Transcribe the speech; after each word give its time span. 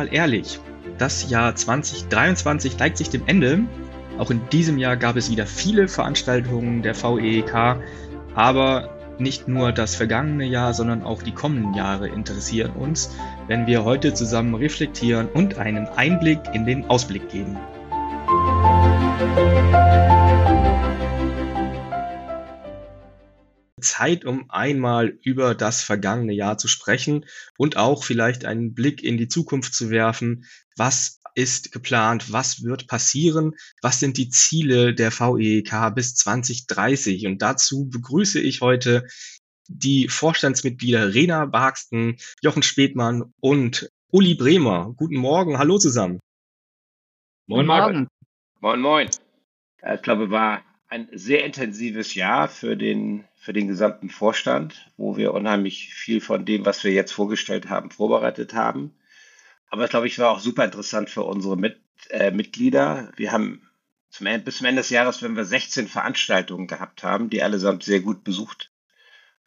mal 0.00 0.14
ehrlich, 0.14 0.58
das 0.96 1.28
Jahr 1.28 1.54
2023 1.54 2.78
neigt 2.78 2.96
sich 2.96 3.10
dem 3.10 3.24
Ende. 3.26 3.64
Auch 4.16 4.30
in 4.30 4.40
diesem 4.48 4.78
Jahr 4.78 4.96
gab 4.96 5.16
es 5.16 5.30
wieder 5.30 5.44
viele 5.44 5.88
Veranstaltungen 5.88 6.80
der 6.80 6.94
VEEK, 6.94 7.76
aber 8.34 8.96
nicht 9.18 9.46
nur 9.46 9.72
das 9.72 9.96
vergangene 9.96 10.46
Jahr, 10.46 10.72
sondern 10.72 11.02
auch 11.02 11.22
die 11.22 11.32
kommenden 11.32 11.74
Jahre 11.74 12.08
interessieren 12.08 12.72
uns, 12.72 13.14
wenn 13.46 13.66
wir 13.66 13.84
heute 13.84 14.14
zusammen 14.14 14.54
reflektieren 14.54 15.28
und 15.28 15.58
einen 15.58 15.86
Einblick 15.86 16.40
in 16.54 16.64
den 16.64 16.88
Ausblick 16.88 17.28
geben. 17.28 17.58
Zeit, 23.80 24.24
um 24.24 24.50
einmal 24.50 25.08
über 25.22 25.54
das 25.54 25.82
vergangene 25.82 26.32
Jahr 26.32 26.58
zu 26.58 26.68
sprechen 26.68 27.26
und 27.58 27.76
auch 27.76 28.04
vielleicht 28.04 28.44
einen 28.44 28.74
Blick 28.74 29.02
in 29.02 29.16
die 29.16 29.28
Zukunft 29.28 29.74
zu 29.74 29.90
werfen. 29.90 30.44
Was 30.76 31.20
ist 31.34 31.72
geplant? 31.72 32.32
Was 32.32 32.62
wird 32.62 32.86
passieren? 32.86 33.54
Was 33.82 34.00
sind 34.00 34.16
die 34.16 34.30
Ziele 34.30 34.94
der 34.94 35.10
VEK 35.12 35.94
bis 35.94 36.14
2030? 36.14 37.26
Und 37.26 37.42
dazu 37.42 37.88
begrüße 37.88 38.40
ich 38.40 38.60
heute 38.60 39.06
die 39.68 40.08
Vorstandsmitglieder 40.08 41.14
Rena 41.14 41.46
Barksten, 41.46 42.16
Jochen 42.42 42.62
Spätmann 42.62 43.32
und 43.40 43.90
Uli 44.10 44.34
Bremer. 44.34 44.92
Guten 44.96 45.16
Morgen, 45.16 45.58
hallo 45.58 45.78
zusammen. 45.78 46.18
Moin, 47.46 47.66
Morgen. 47.66 48.08
Moin, 48.60 48.80
moin. 48.80 49.08
Ich 49.94 50.02
glaube, 50.02 50.30
war 50.30 50.62
ein 50.90 51.08
sehr 51.12 51.44
intensives 51.44 52.14
Jahr 52.14 52.48
für 52.48 52.76
den, 52.76 53.24
für 53.36 53.52
den 53.52 53.68
gesamten 53.68 54.10
Vorstand, 54.10 54.90
wo 54.96 55.16
wir 55.16 55.32
unheimlich 55.32 55.94
viel 55.94 56.20
von 56.20 56.44
dem, 56.44 56.66
was 56.66 56.82
wir 56.82 56.92
jetzt 56.92 57.12
vorgestellt 57.12 57.70
haben, 57.70 57.92
vorbereitet 57.92 58.54
haben. 58.54 58.92
Aber 59.68 59.84
ich 59.84 59.90
glaube 59.90 60.08
ich, 60.08 60.18
war 60.18 60.30
auch 60.30 60.40
super 60.40 60.64
interessant 60.64 61.08
für 61.08 61.22
unsere 61.22 61.56
Mit, 61.56 61.80
äh, 62.10 62.32
Mitglieder. 62.32 63.12
Wir 63.16 63.30
haben 63.30 63.70
zum 64.10 64.26
Ende, 64.26 64.44
bis 64.44 64.56
zum 64.56 64.66
Ende 64.66 64.82
des 64.82 64.90
Jahres, 64.90 65.22
wenn 65.22 65.36
wir 65.36 65.44
16 65.44 65.86
Veranstaltungen 65.86 66.66
gehabt 66.66 67.04
haben, 67.04 67.30
die 67.30 67.42
allesamt 67.42 67.84
sehr 67.84 68.00
gut 68.00 68.24
besucht 68.24 68.72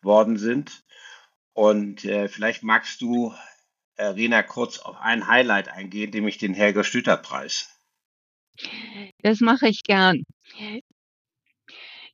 worden 0.02 0.38
sind. 0.38 0.84
Und 1.52 2.06
äh, 2.06 2.30
vielleicht 2.30 2.64
magst 2.64 3.02
du, 3.02 3.34
äh, 3.98 4.06
Rena, 4.06 4.44
kurz 4.44 4.80
auf 4.80 4.96
ein 5.02 5.28
Highlight 5.28 5.68
eingehen, 5.68 6.12
nämlich 6.12 6.38
den 6.38 6.54
Helga 6.54 6.86
Stüter 6.86 7.18
Preis. 7.18 7.70
Das 9.22 9.42
mache 9.42 9.68
ich 9.68 9.84
gern. 9.84 10.24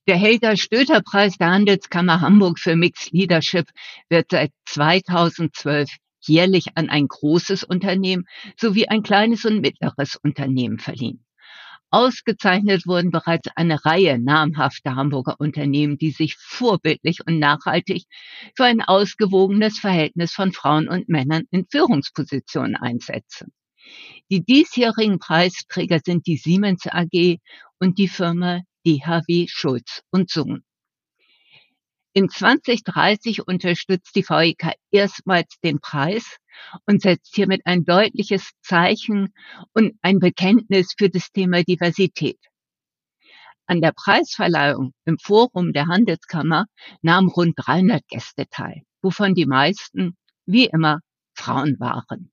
Der 0.07 0.17
Helga 0.17 0.57
Stöter 0.57 1.01
Preis 1.01 1.37
der 1.37 1.51
Handelskammer 1.51 2.21
Hamburg 2.21 2.57
für 2.57 2.75
Mixed 2.75 3.11
Leadership 3.11 3.69
wird 4.09 4.31
seit 4.31 4.51
2012 4.65 5.89
jährlich 6.21 6.67
an 6.75 6.89
ein 6.89 7.07
großes 7.07 7.63
Unternehmen 7.63 8.25
sowie 8.57 8.87
ein 8.87 9.03
kleines 9.03 9.45
und 9.45 9.61
mittleres 9.61 10.15
Unternehmen 10.15 10.79
verliehen. 10.79 11.25
Ausgezeichnet 11.91 12.85
wurden 12.85 13.09
bereits 13.09 13.49
eine 13.55 13.83
Reihe 13.83 14.19
namhafter 14.19 14.95
Hamburger 14.95 15.35
Unternehmen, 15.39 15.97
die 15.97 16.11
sich 16.11 16.35
vorbildlich 16.37 17.25
und 17.25 17.39
nachhaltig 17.39 18.03
für 18.55 18.65
ein 18.65 18.81
ausgewogenes 18.81 19.79
Verhältnis 19.79 20.31
von 20.31 20.53
Frauen 20.53 20.87
und 20.87 21.09
Männern 21.09 21.43
in 21.49 21.65
Führungspositionen 21.69 22.75
einsetzen. 22.75 23.51
Die 24.29 24.45
diesjährigen 24.45 25.17
Preisträger 25.17 25.99
sind 26.03 26.27
die 26.27 26.37
Siemens 26.37 26.85
AG 26.85 27.39
und 27.79 27.97
die 27.97 28.07
Firma 28.07 28.61
DHW 28.85 29.47
Schulz 29.47 30.01
und 30.11 30.29
Sohn. 30.29 30.63
In 32.13 32.27
2030 32.27 33.47
unterstützt 33.47 34.15
die 34.15 34.27
VEK 34.27 34.73
erstmals 34.91 35.59
den 35.63 35.79
Preis 35.79 36.37
und 36.85 37.01
setzt 37.01 37.35
hiermit 37.35 37.61
ein 37.65 37.85
deutliches 37.85 38.51
Zeichen 38.61 39.33
und 39.73 39.93
ein 40.01 40.19
Bekenntnis 40.19 40.93
für 40.97 41.09
das 41.09 41.31
Thema 41.31 41.63
Diversität. 41.63 42.39
An 43.67 43.81
der 43.81 43.91
Preisverleihung 43.91 44.93
im 45.05 45.19
Forum 45.19 45.71
der 45.71 45.85
Handelskammer 45.85 46.65
nahmen 47.03 47.29
rund 47.29 47.53
300 47.57 48.01
Gäste 48.07 48.47
teil, 48.49 48.81
wovon 49.03 49.35
die 49.35 49.45
meisten, 49.45 50.17
wie 50.47 50.65
immer, 50.65 51.01
Frauen 51.35 51.79
waren. 51.79 52.31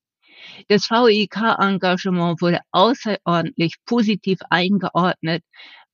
Das 0.68 0.90
VEK-Engagement 0.90 2.40
wurde 2.40 2.60
außerordentlich 2.70 3.74
positiv 3.84 4.38
eingeordnet, 4.50 5.42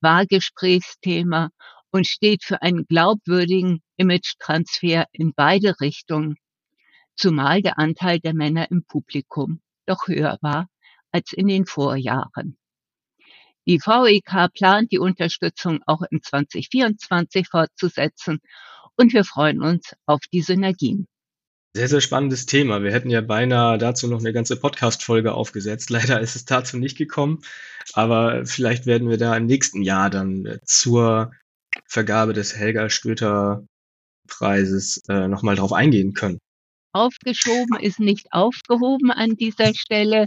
war 0.01 0.25
Gesprächsthema 0.25 1.49
und 1.91 2.07
steht 2.07 2.43
für 2.43 2.61
einen 2.61 2.85
glaubwürdigen 2.85 3.81
Image-Transfer 3.97 5.05
in 5.11 5.33
beide 5.35 5.79
Richtungen, 5.79 6.35
zumal 7.15 7.61
der 7.61 7.77
Anteil 7.77 8.19
der 8.19 8.33
Männer 8.33 8.69
im 8.71 8.83
Publikum 8.85 9.61
doch 9.85 10.07
höher 10.07 10.37
war 10.41 10.67
als 11.11 11.33
in 11.33 11.47
den 11.47 11.65
Vorjahren. 11.65 12.57
Die 13.65 13.79
VEK 13.79 14.51
plant 14.53 14.91
die 14.91 14.99
Unterstützung 14.99 15.81
auch 15.85 16.01
in 16.09 16.21
2024 16.21 17.47
fortzusetzen 17.47 18.39
und 18.97 19.13
wir 19.13 19.23
freuen 19.23 19.61
uns 19.61 19.95
auf 20.05 20.19
die 20.31 20.41
Synergien. 20.41 21.07
Sehr, 21.75 21.87
sehr 21.87 22.01
spannendes 22.01 22.45
Thema. 22.45 22.83
Wir 22.83 22.91
hätten 22.91 23.09
ja 23.09 23.21
beinahe 23.21 23.79
dazu 23.79 24.07
noch 24.07 24.19
eine 24.19 24.31
ganze 24.31 24.57
Podcast-Folge 24.57 25.33
aufgesetzt. 25.33 25.89
Leider 25.89 26.19
ist 26.21 26.35
es 26.35 26.45
dazu 26.45 26.77
nicht 26.77 26.97
gekommen. 26.97 27.41
Aber 27.93 28.45
vielleicht 28.45 28.85
werden 28.85 29.09
wir 29.09 29.17
da 29.17 29.35
im 29.35 29.47
nächsten 29.47 29.81
Jahr 29.81 30.09
dann 30.09 30.59
zur 30.65 31.31
Vergabe 31.87 32.33
des 32.33 32.55
Helga 32.55 32.89
Stöter 32.89 33.65
Preises 34.27 35.01
äh, 35.09 35.27
nochmal 35.27 35.55
drauf 35.55 35.73
eingehen 35.73 36.13
können 36.13 36.39
aufgeschoben 36.93 37.79
ist 37.79 37.99
nicht 37.99 38.27
aufgehoben 38.31 39.11
an 39.11 39.35
dieser 39.35 39.73
Stelle. 39.73 40.25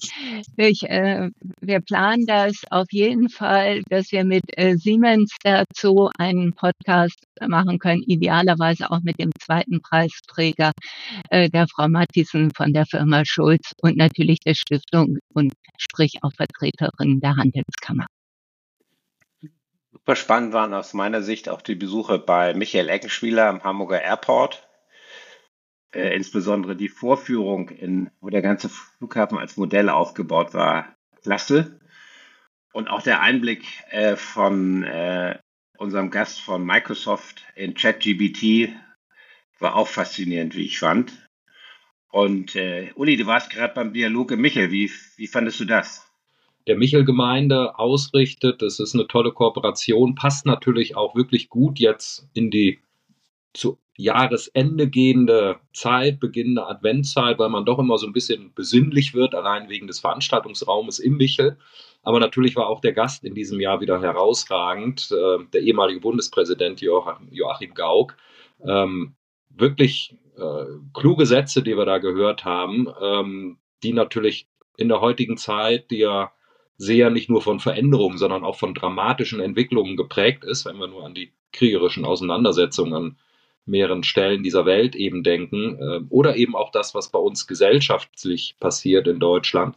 Ich, 0.56 0.82
äh, 0.82 1.31
wir 1.60 1.81
planen 1.81 2.27
das 2.27 2.62
auf 2.71 2.87
jeden 2.91 3.28
Fall, 3.28 3.82
dass 3.88 4.12
wir 4.12 4.25
mit 4.25 4.44
äh, 4.59 4.76
Siemens 4.76 5.34
dazu 5.43 6.10
einen 6.19 6.53
Podcast 6.55 7.25
machen 7.41 7.78
können, 7.78 8.03
idealerweise 8.03 8.91
auch 8.91 9.00
mit 9.03 9.19
dem 9.19 9.31
zweiten 9.41 9.81
Preisträger, 9.81 10.72
äh, 11.31 11.49
der 11.49 11.66
Frau 11.69 11.88
Mattisen 11.88 12.50
von 12.55 12.72
der 12.72 12.87
Firma 12.87 13.25
Schulz 13.25 13.72
und 13.81 13.97
natürlich 13.97 14.41
der 14.41 14.55
Stiftung 14.55 15.19
und 15.32 15.53
sprich 15.78 16.19
auch 16.22 16.32
Vertreterin 16.32 17.21
der 17.21 17.37
Handelskammer. 17.37 18.06
Super 19.93 20.16
spannend 20.16 20.53
waren 20.53 20.75
aus 20.75 20.94
meiner 20.94 21.22
Sicht 21.22 21.49
auch 21.49 21.62
die 21.62 21.75
Besuche 21.75 22.19
bei 22.19 22.55
Michael 22.55 22.88
Eckenspieler 22.88 23.47
am 23.47 23.65
Hamburger 23.65 24.03
Airport 24.03 24.66
äh, 25.96 26.14
insbesondere 26.14 26.76
die 26.76 26.90
Vorführung, 26.90 27.70
in, 27.70 28.10
wo 28.20 28.28
der 28.28 28.42
ganze 28.42 28.68
Flughafen 28.68 29.38
als 29.38 29.56
Modell 29.56 29.88
aufgebaut 29.88 30.52
war, 30.52 30.94
klasse. 31.22 31.80
Und 32.72 32.88
auch 32.88 33.00
der 33.00 33.22
Einblick 33.22 33.64
äh, 33.90 34.16
von 34.16 34.82
äh, 34.82 35.38
unserem 35.78 36.10
Gast 36.10 36.40
von 36.40 36.64
Microsoft 36.66 37.44
in 37.54 37.72
ChatGBT 37.72 38.74
war 39.58 39.74
auch 39.74 39.88
faszinierend, 39.88 40.54
wie 40.54 40.66
ich 40.66 40.78
fand. 40.78 41.12
Und 42.10 42.54
äh, 42.56 42.92
Uli, 42.94 43.16
du 43.16 43.26
warst 43.26 43.50
gerade 43.50 43.72
beim 43.72 43.94
Dialog 43.94 44.32
im 44.32 44.42
Michel. 44.42 44.70
Wie, 44.70 44.90
wie 45.16 45.26
fandest 45.26 45.60
du 45.60 45.64
das? 45.64 46.06
der 46.66 46.76
Michel-Gemeinde 46.76 47.78
ausrichtet. 47.78 48.60
Das 48.60 48.80
ist 48.80 48.94
eine 48.94 49.06
tolle 49.06 49.32
Kooperation, 49.32 50.14
passt 50.14 50.46
natürlich 50.46 50.96
auch 50.96 51.14
wirklich 51.14 51.48
gut 51.48 51.78
jetzt 51.78 52.28
in 52.34 52.50
die 52.50 52.80
zu 53.56 53.78
Jahresende 53.97 54.89
gehende 54.89 55.56
Zeit, 55.72 56.21
beginnende 56.21 56.67
Adventzeit, 56.67 57.39
weil 57.39 57.49
man 57.49 57.65
doch 57.65 57.78
immer 57.78 57.97
so 57.97 58.06
ein 58.06 58.12
bisschen 58.12 58.53
besinnlich 58.55 59.15
wird, 59.15 59.34
allein 59.34 59.69
wegen 59.69 59.87
des 59.87 60.00
Veranstaltungsraumes 60.00 60.99
im 60.99 61.17
Michel. 61.17 61.56
Aber 62.03 62.21
natürlich 62.21 62.56
war 62.56 62.69
auch 62.69 62.81
der 62.81 62.93
Gast 62.93 63.25
in 63.25 63.34
diesem 63.34 63.59
Jahr 63.59 63.81
wieder 63.81 64.00
herausragend, 64.00 65.11
äh, 65.11 65.44
der 65.53 65.62
ehemalige 65.62 66.00
Bundespräsident 66.00 66.81
Joachim 66.81 67.75
Gauck. 67.75 68.17
Ähm, 68.64 69.14
wirklich 69.49 70.14
äh, 70.37 70.64
kluge 70.93 71.25
Sätze, 71.25 71.62
die 71.62 71.76
wir 71.76 71.87
da 71.87 71.99
gehört 71.99 72.44
haben, 72.44 72.88
ähm, 73.00 73.59
die 73.82 73.94
natürlich 73.94 74.49
in 74.76 74.88
der 74.88 75.00
heutigen 75.00 75.38
Zeit, 75.38 75.91
die 75.91 75.99
ja 75.99 76.32
sehr 76.76 77.09
nicht 77.09 77.31
nur 77.31 77.41
von 77.41 77.61
Veränderungen, 77.61 78.19
sondern 78.19 78.44
auch 78.44 78.56
von 78.56 78.75
dramatischen 78.75 79.41
Entwicklungen 79.41 79.97
geprägt 79.97 80.44
ist, 80.44 80.67
wenn 80.67 80.76
wir 80.76 80.88
nur 80.88 81.05
an 81.05 81.14
die 81.14 81.32
kriegerischen 81.52 82.05
Auseinandersetzungen 82.05 83.19
mehreren 83.66 84.02
Stellen 84.04 84.42
dieser 84.42 84.64
Welt 84.64 84.94
eben 84.96 85.22
denken 85.22 85.78
äh, 85.80 86.00
oder 86.08 86.36
eben 86.36 86.54
auch 86.56 86.70
das, 86.70 86.94
was 86.94 87.10
bei 87.10 87.18
uns 87.18 87.46
gesellschaftlich 87.46 88.56
passiert 88.60 89.06
in 89.06 89.18
Deutschland. 89.18 89.76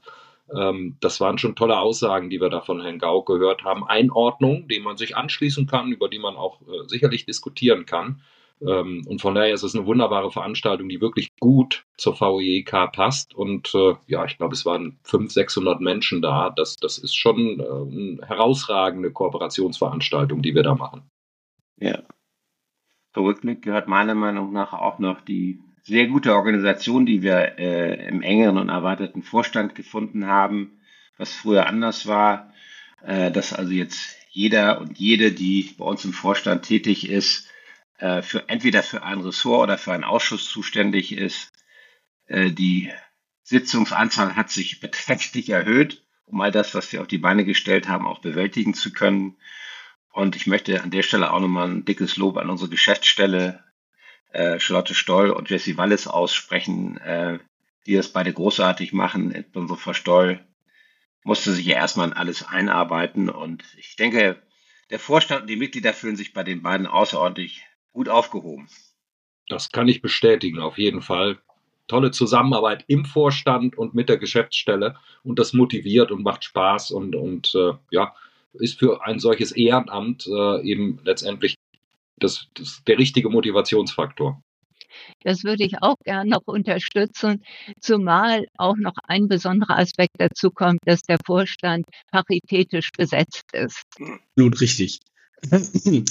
Ähm, 0.55 0.97
das 0.99 1.19
waren 1.19 1.37
schon 1.37 1.55
tolle 1.55 1.79
Aussagen, 1.79 2.29
die 2.29 2.41
wir 2.41 2.49
da 2.49 2.61
von 2.61 2.81
Herrn 2.81 2.99
Gauck 2.99 3.27
gehört 3.27 3.63
haben. 3.63 3.85
Einordnungen, 3.85 4.67
die 4.67 4.79
man 4.79 4.97
sich 4.97 5.15
anschließen 5.17 5.67
kann, 5.67 5.91
über 5.91 6.09
die 6.09 6.19
man 6.19 6.35
auch 6.35 6.61
äh, 6.61 6.87
sicherlich 6.87 7.25
diskutieren 7.25 7.85
kann. 7.85 8.21
Ähm, 8.61 9.05
und 9.07 9.21
von 9.21 9.35
daher 9.35 9.53
ist 9.53 9.63
es 9.63 9.75
eine 9.75 9.85
wunderbare 9.85 10.31
Veranstaltung, 10.31 10.89
die 10.89 11.01
wirklich 11.01 11.29
gut 11.39 11.85
zur 11.97 12.19
VEK 12.19 12.91
passt. 12.91 13.33
Und 13.33 13.73
äh, 13.73 13.95
ja, 14.07 14.25
ich 14.25 14.37
glaube, 14.37 14.53
es 14.53 14.65
waren 14.65 14.99
500, 15.03 15.31
600 15.31 15.81
Menschen 15.81 16.21
da. 16.21 16.49
Das, 16.49 16.75
das 16.77 16.97
ist 16.97 17.15
schon 17.15 17.59
äh, 17.59 17.63
eine 17.63 18.27
herausragende 18.27 19.11
Kooperationsveranstaltung, 19.11 20.41
die 20.41 20.55
wir 20.55 20.63
da 20.63 20.75
machen. 20.75 21.09
Ja, 21.79 22.03
Rückblick 23.15 23.61
gehört 23.61 23.87
meiner 23.87 24.15
Meinung 24.15 24.51
nach 24.53 24.73
auch 24.73 24.99
noch 24.99 25.21
die 25.21 25.59
sehr 25.83 26.07
gute 26.07 26.35
Organisation, 26.35 27.05
die 27.05 27.23
wir 27.23 27.57
äh, 27.57 28.07
im 28.07 28.21
engeren 28.21 28.57
und 28.57 28.69
erweiterten 28.69 29.23
Vorstand 29.23 29.75
gefunden 29.75 30.27
haben, 30.27 30.79
was 31.17 31.33
früher 31.33 31.67
anders 31.67 32.07
war, 32.07 32.53
äh, 33.03 33.31
dass 33.31 33.53
also 33.53 33.71
jetzt 33.71 34.15
jeder 34.29 34.79
und 34.79 34.97
jede, 34.99 35.31
die 35.31 35.73
bei 35.77 35.85
uns 35.85 36.05
im 36.05 36.13
Vorstand 36.13 36.63
tätig 36.63 37.09
ist, 37.09 37.49
äh, 37.97 38.21
für 38.21 38.47
entweder 38.47 38.83
für 38.83 39.03
ein 39.03 39.19
Ressort 39.19 39.63
oder 39.63 39.77
für 39.77 39.93
einen 39.93 40.03
Ausschuss 40.03 40.45
zuständig 40.45 41.11
ist. 41.11 41.51
Äh, 42.27 42.51
die 42.51 42.91
Sitzungsanzahl 43.43 44.35
hat 44.35 44.49
sich 44.49 44.79
beträchtlich 44.81 45.49
erhöht, 45.49 46.05
um 46.25 46.39
all 46.41 46.51
das, 46.51 46.75
was 46.75 46.91
wir 46.93 47.01
auf 47.01 47.07
die 47.07 47.17
Beine 47.17 47.45
gestellt 47.45 47.89
haben, 47.89 48.07
auch 48.07 48.19
bewältigen 48.19 48.73
zu 48.73 48.91
können. 48.93 49.37
Und 50.11 50.35
ich 50.35 50.47
möchte 50.47 50.81
an 50.81 50.91
der 50.91 51.03
Stelle 51.03 51.31
auch 51.31 51.39
nochmal 51.39 51.69
ein 51.69 51.85
dickes 51.85 52.17
Lob 52.17 52.37
an 52.37 52.49
unsere 52.49 52.69
Geschäftsstelle 52.69 53.63
äh, 54.31 54.59
Charlotte 54.59 54.95
Stoll 54.95 55.31
und 55.31 55.49
Jessie 55.49 55.77
Wallis 55.77 56.07
aussprechen, 56.07 56.97
äh, 56.97 57.39
die 57.85 57.95
das 57.95 58.11
beide 58.11 58.33
großartig 58.33 58.93
machen. 58.93 59.45
Unsere 59.53 59.77
Frau 59.77 59.93
Stoll 59.93 60.45
musste 61.23 61.51
sich 61.51 61.65
ja 61.65 61.75
erstmal 61.75 62.07
in 62.07 62.13
alles 62.13 62.47
einarbeiten 62.47 63.29
und 63.29 63.63
ich 63.77 63.95
denke, 63.95 64.41
der 64.89 64.99
Vorstand 64.99 65.41
und 65.41 65.49
die 65.49 65.55
Mitglieder 65.55 65.93
fühlen 65.93 66.15
sich 66.15 66.33
bei 66.33 66.43
den 66.43 66.63
beiden 66.63 66.87
außerordentlich 66.87 67.63
gut 67.93 68.09
aufgehoben. 68.09 68.67
Das 69.47 69.71
kann 69.71 69.87
ich 69.87 70.01
bestätigen, 70.01 70.59
auf 70.59 70.77
jeden 70.77 71.01
Fall. 71.01 71.39
Tolle 71.87 72.11
Zusammenarbeit 72.11 72.85
im 72.87 73.03
Vorstand 73.05 73.77
und 73.77 73.95
mit 73.95 74.09
der 74.09 74.17
Geschäftsstelle 74.17 74.95
und 75.23 75.39
das 75.39 75.53
motiviert 75.53 76.11
und 76.11 76.23
macht 76.23 76.43
Spaß 76.43 76.91
und, 76.91 77.15
und 77.15 77.53
äh, 77.55 77.73
ja, 77.89 78.15
ist 78.53 78.79
für 78.79 79.05
ein 79.05 79.19
solches 79.19 79.51
Ehrenamt 79.51 80.25
äh, 80.27 80.61
eben 80.63 80.99
letztendlich 81.03 81.55
das, 82.17 82.47
das, 82.53 82.81
der 82.87 82.97
richtige 82.97 83.29
Motivationsfaktor. 83.29 84.41
Das 85.23 85.43
würde 85.43 85.63
ich 85.63 85.81
auch 85.81 85.95
gern 86.03 86.27
noch 86.27 86.45
unterstützen, 86.45 87.43
zumal 87.79 88.45
auch 88.57 88.75
noch 88.77 88.95
ein 89.03 89.27
besonderer 89.27 89.77
Aspekt 89.77 90.15
dazu 90.17 90.49
kommt, 90.51 90.79
dass 90.85 91.01
der 91.01 91.17
Vorstand 91.25 91.85
paritätisch 92.11 92.91
besetzt 92.97 93.45
ist. 93.53 93.83
Absolut 93.99 94.61
richtig. 94.61 94.99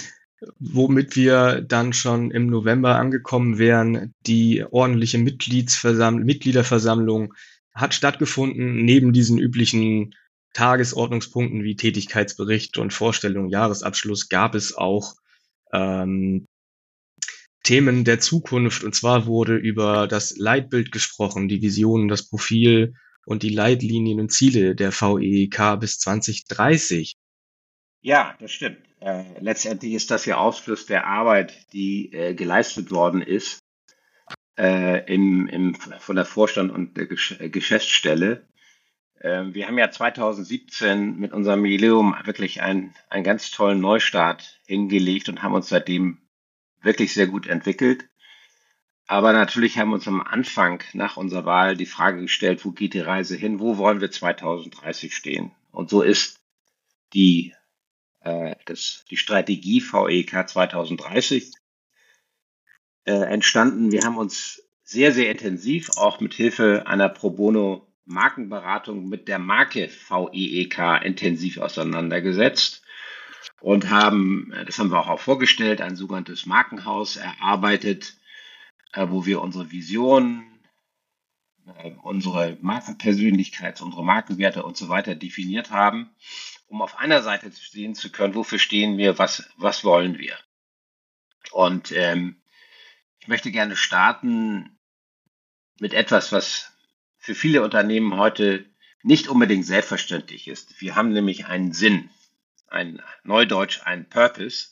Womit 0.60 1.16
wir 1.16 1.62
dann 1.62 1.92
schon 1.92 2.30
im 2.30 2.46
November 2.46 2.94
angekommen 2.96 3.58
wären, 3.58 4.14
die 4.26 4.64
ordentliche 4.70 5.18
Mitgliederversammlung 5.18 7.34
hat 7.74 7.94
stattgefunden, 7.94 8.84
neben 8.84 9.12
diesen 9.12 9.38
üblichen 9.38 10.14
Tagesordnungspunkten 10.58 11.62
wie 11.62 11.76
Tätigkeitsbericht 11.76 12.78
und 12.78 12.92
Vorstellung, 12.92 13.48
Jahresabschluss 13.48 14.28
gab 14.28 14.56
es 14.56 14.76
auch 14.76 15.14
ähm, 15.72 16.46
Themen 17.62 18.02
der 18.02 18.18
Zukunft. 18.18 18.82
Und 18.82 18.92
zwar 18.92 19.26
wurde 19.26 19.54
über 19.54 20.08
das 20.08 20.36
Leitbild 20.36 20.90
gesprochen, 20.90 21.46
die 21.46 21.62
Visionen, 21.62 22.08
das 22.08 22.28
Profil 22.28 22.94
und 23.24 23.44
die 23.44 23.50
Leitlinien 23.50 24.18
und 24.18 24.32
Ziele 24.32 24.74
der 24.74 24.90
VEK 24.90 25.78
bis 25.78 26.00
2030. 26.00 27.14
Ja, 28.00 28.34
das 28.40 28.50
stimmt. 28.50 28.78
Äh, 28.98 29.40
letztendlich 29.40 29.92
ist 29.92 30.10
das 30.10 30.24
ja 30.24 30.38
Ausfluss 30.38 30.86
der 30.86 31.06
Arbeit, 31.06 31.72
die 31.72 32.12
äh, 32.12 32.34
geleistet 32.34 32.90
worden 32.90 33.22
ist 33.22 33.60
äh, 34.58 35.04
im, 35.06 35.46
im, 35.46 35.76
von 36.00 36.16
der 36.16 36.24
Vorstand 36.24 36.72
und 36.72 36.96
der 36.96 37.06
Gesch 37.06 37.38
Geschäftsstelle. 37.38 38.48
Ähm, 39.20 39.54
wir 39.54 39.66
haben 39.66 39.78
ja 39.78 39.90
2017 39.90 41.18
mit 41.18 41.32
unserem 41.32 41.64
Jubiläum 41.64 42.14
wirklich 42.24 42.62
einen, 42.62 42.94
einen 43.08 43.24
ganz 43.24 43.50
tollen 43.50 43.80
Neustart 43.80 44.60
hingelegt 44.66 45.28
und 45.28 45.42
haben 45.42 45.54
uns 45.54 45.68
seitdem 45.68 46.18
wirklich 46.82 47.12
sehr 47.14 47.26
gut 47.26 47.46
entwickelt. 47.46 48.08
Aber 49.06 49.32
natürlich 49.32 49.78
haben 49.78 49.88
wir 49.88 49.94
uns 49.94 50.06
am 50.06 50.20
Anfang 50.20 50.82
nach 50.92 51.16
unserer 51.16 51.46
Wahl 51.46 51.76
die 51.76 51.86
Frage 51.86 52.20
gestellt, 52.20 52.64
wo 52.64 52.72
geht 52.72 52.94
die 52.94 53.00
Reise 53.00 53.36
hin? 53.36 53.58
Wo 53.58 53.78
wollen 53.78 54.00
wir 54.00 54.10
2030 54.10 55.16
stehen? 55.16 55.52
Und 55.72 55.88
so 55.88 56.02
ist 56.02 56.40
die, 57.14 57.54
äh, 58.20 58.54
das, 58.66 59.04
die 59.10 59.16
Strategie 59.16 59.80
VEK 59.80 60.46
2030 60.46 61.52
äh, 63.04 63.12
entstanden. 63.12 63.92
Wir 63.92 64.04
haben 64.04 64.18
uns 64.18 64.62
sehr, 64.84 65.12
sehr 65.12 65.30
intensiv 65.30 65.96
auch 65.96 66.20
mit 66.20 66.34
Hilfe 66.34 66.86
einer 66.86 67.08
Pro 67.08 67.30
Bono 67.30 67.87
Markenberatung 68.08 69.08
mit 69.08 69.28
der 69.28 69.38
Marke 69.38 69.88
VEEK 69.88 71.02
intensiv 71.02 71.58
auseinandergesetzt 71.58 72.82
und 73.60 73.90
haben, 73.90 74.52
äh, 74.52 74.64
das 74.64 74.78
haben 74.78 74.90
wir 74.90 75.08
auch 75.08 75.20
vorgestellt, 75.20 75.80
ein 75.80 75.96
sogenanntes 75.96 76.46
Markenhaus 76.46 77.16
erarbeitet, 77.16 78.16
äh, 78.92 79.06
wo 79.08 79.26
wir 79.26 79.40
unsere 79.42 79.70
Vision, 79.70 80.44
äh, 81.66 81.92
unsere 82.02 82.56
Markenpersönlichkeit, 82.60 83.80
unsere 83.80 84.04
Markenwerte 84.04 84.62
und 84.62 84.76
so 84.76 84.88
weiter 84.88 85.14
definiert 85.14 85.70
haben, 85.70 86.10
um 86.66 86.82
auf 86.82 86.98
einer 86.98 87.22
Seite 87.22 87.50
sehen 87.50 87.94
zu 87.94 88.10
können, 88.10 88.34
wofür 88.34 88.58
stehen 88.58 88.98
wir, 88.98 89.18
was, 89.18 89.50
was 89.56 89.84
wollen 89.84 90.18
wir. 90.18 90.36
Und 91.52 91.92
ähm, 91.92 92.36
ich 93.20 93.28
möchte 93.28 93.50
gerne 93.50 93.76
starten 93.76 94.78
mit 95.80 95.94
etwas, 95.94 96.32
was 96.32 96.77
für 97.28 97.34
viele 97.34 97.62
Unternehmen 97.62 98.16
heute 98.16 98.64
nicht 99.02 99.28
unbedingt 99.28 99.66
selbstverständlich 99.66 100.48
ist. 100.48 100.80
Wir 100.80 100.96
haben 100.96 101.12
nämlich 101.12 101.44
einen 101.44 101.72
Sinn, 101.74 102.08
ein 102.68 103.02
Neudeutsch, 103.22 103.82
ein 103.84 104.08
Purpose. 104.08 104.68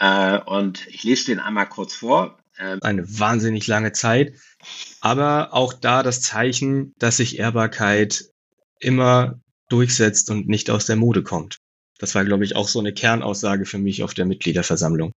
Äh, 0.00 0.40
und 0.40 0.88
ich 0.88 1.04
lese 1.04 1.26
den 1.26 1.38
einmal 1.38 1.68
kurz 1.68 1.94
vor. 1.94 2.36
Ähm, 2.58 2.80
Eine 2.82 3.06
wahnsinnig 3.20 3.68
lange 3.68 3.92
Zeit, 3.92 4.34
aber 5.00 5.54
auch 5.54 5.72
da 5.72 6.02
das 6.02 6.20
Zeichen, 6.20 6.94
dass 6.98 7.18
sich 7.18 7.38
Ehrbarkeit 7.38 8.24
immer 8.80 9.38
durchsetzt 9.68 10.30
und 10.30 10.48
nicht 10.48 10.68
aus 10.68 10.86
der 10.86 10.96
Mode 10.96 11.22
kommt. 11.22 11.58
Das 11.98 12.16
war, 12.16 12.24
glaube 12.24 12.44
ich, 12.44 12.56
auch 12.56 12.66
so 12.66 12.80
eine 12.80 12.92
Kernaussage 12.92 13.66
für 13.66 13.78
mich 13.78 14.02
auf 14.02 14.14
der 14.14 14.26
Mitgliederversammlung. 14.26 15.12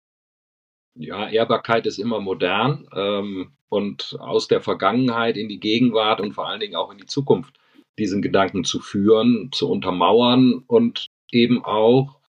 Ja, 1.00 1.30
Ehrbarkeit 1.30 1.86
ist 1.86 2.00
immer 2.00 2.20
modern 2.20 2.88
ähm, 2.96 3.52
und 3.70 4.18
aus 4.20 4.48
der 4.48 4.62
Vergangenheit 4.62 5.38
in 5.38 5.50
die 5.50 5.60
Gegenwart 5.60 6.22
und 6.22 6.34
vor 6.34 6.48
allen 6.48 6.60
Dingen 6.60 6.76
auch 6.76 6.92
in 6.92 6.98
die 6.98 7.06
Zukunft 7.06 7.54
diesen 8.00 8.22
Gedanken 8.22 8.64
zu 8.64 8.80
führen, 8.80 9.50
zu 9.52 9.70
untermauern 9.70 10.64
und 10.68 11.08
eben 11.32 11.64
auch, 11.64 12.20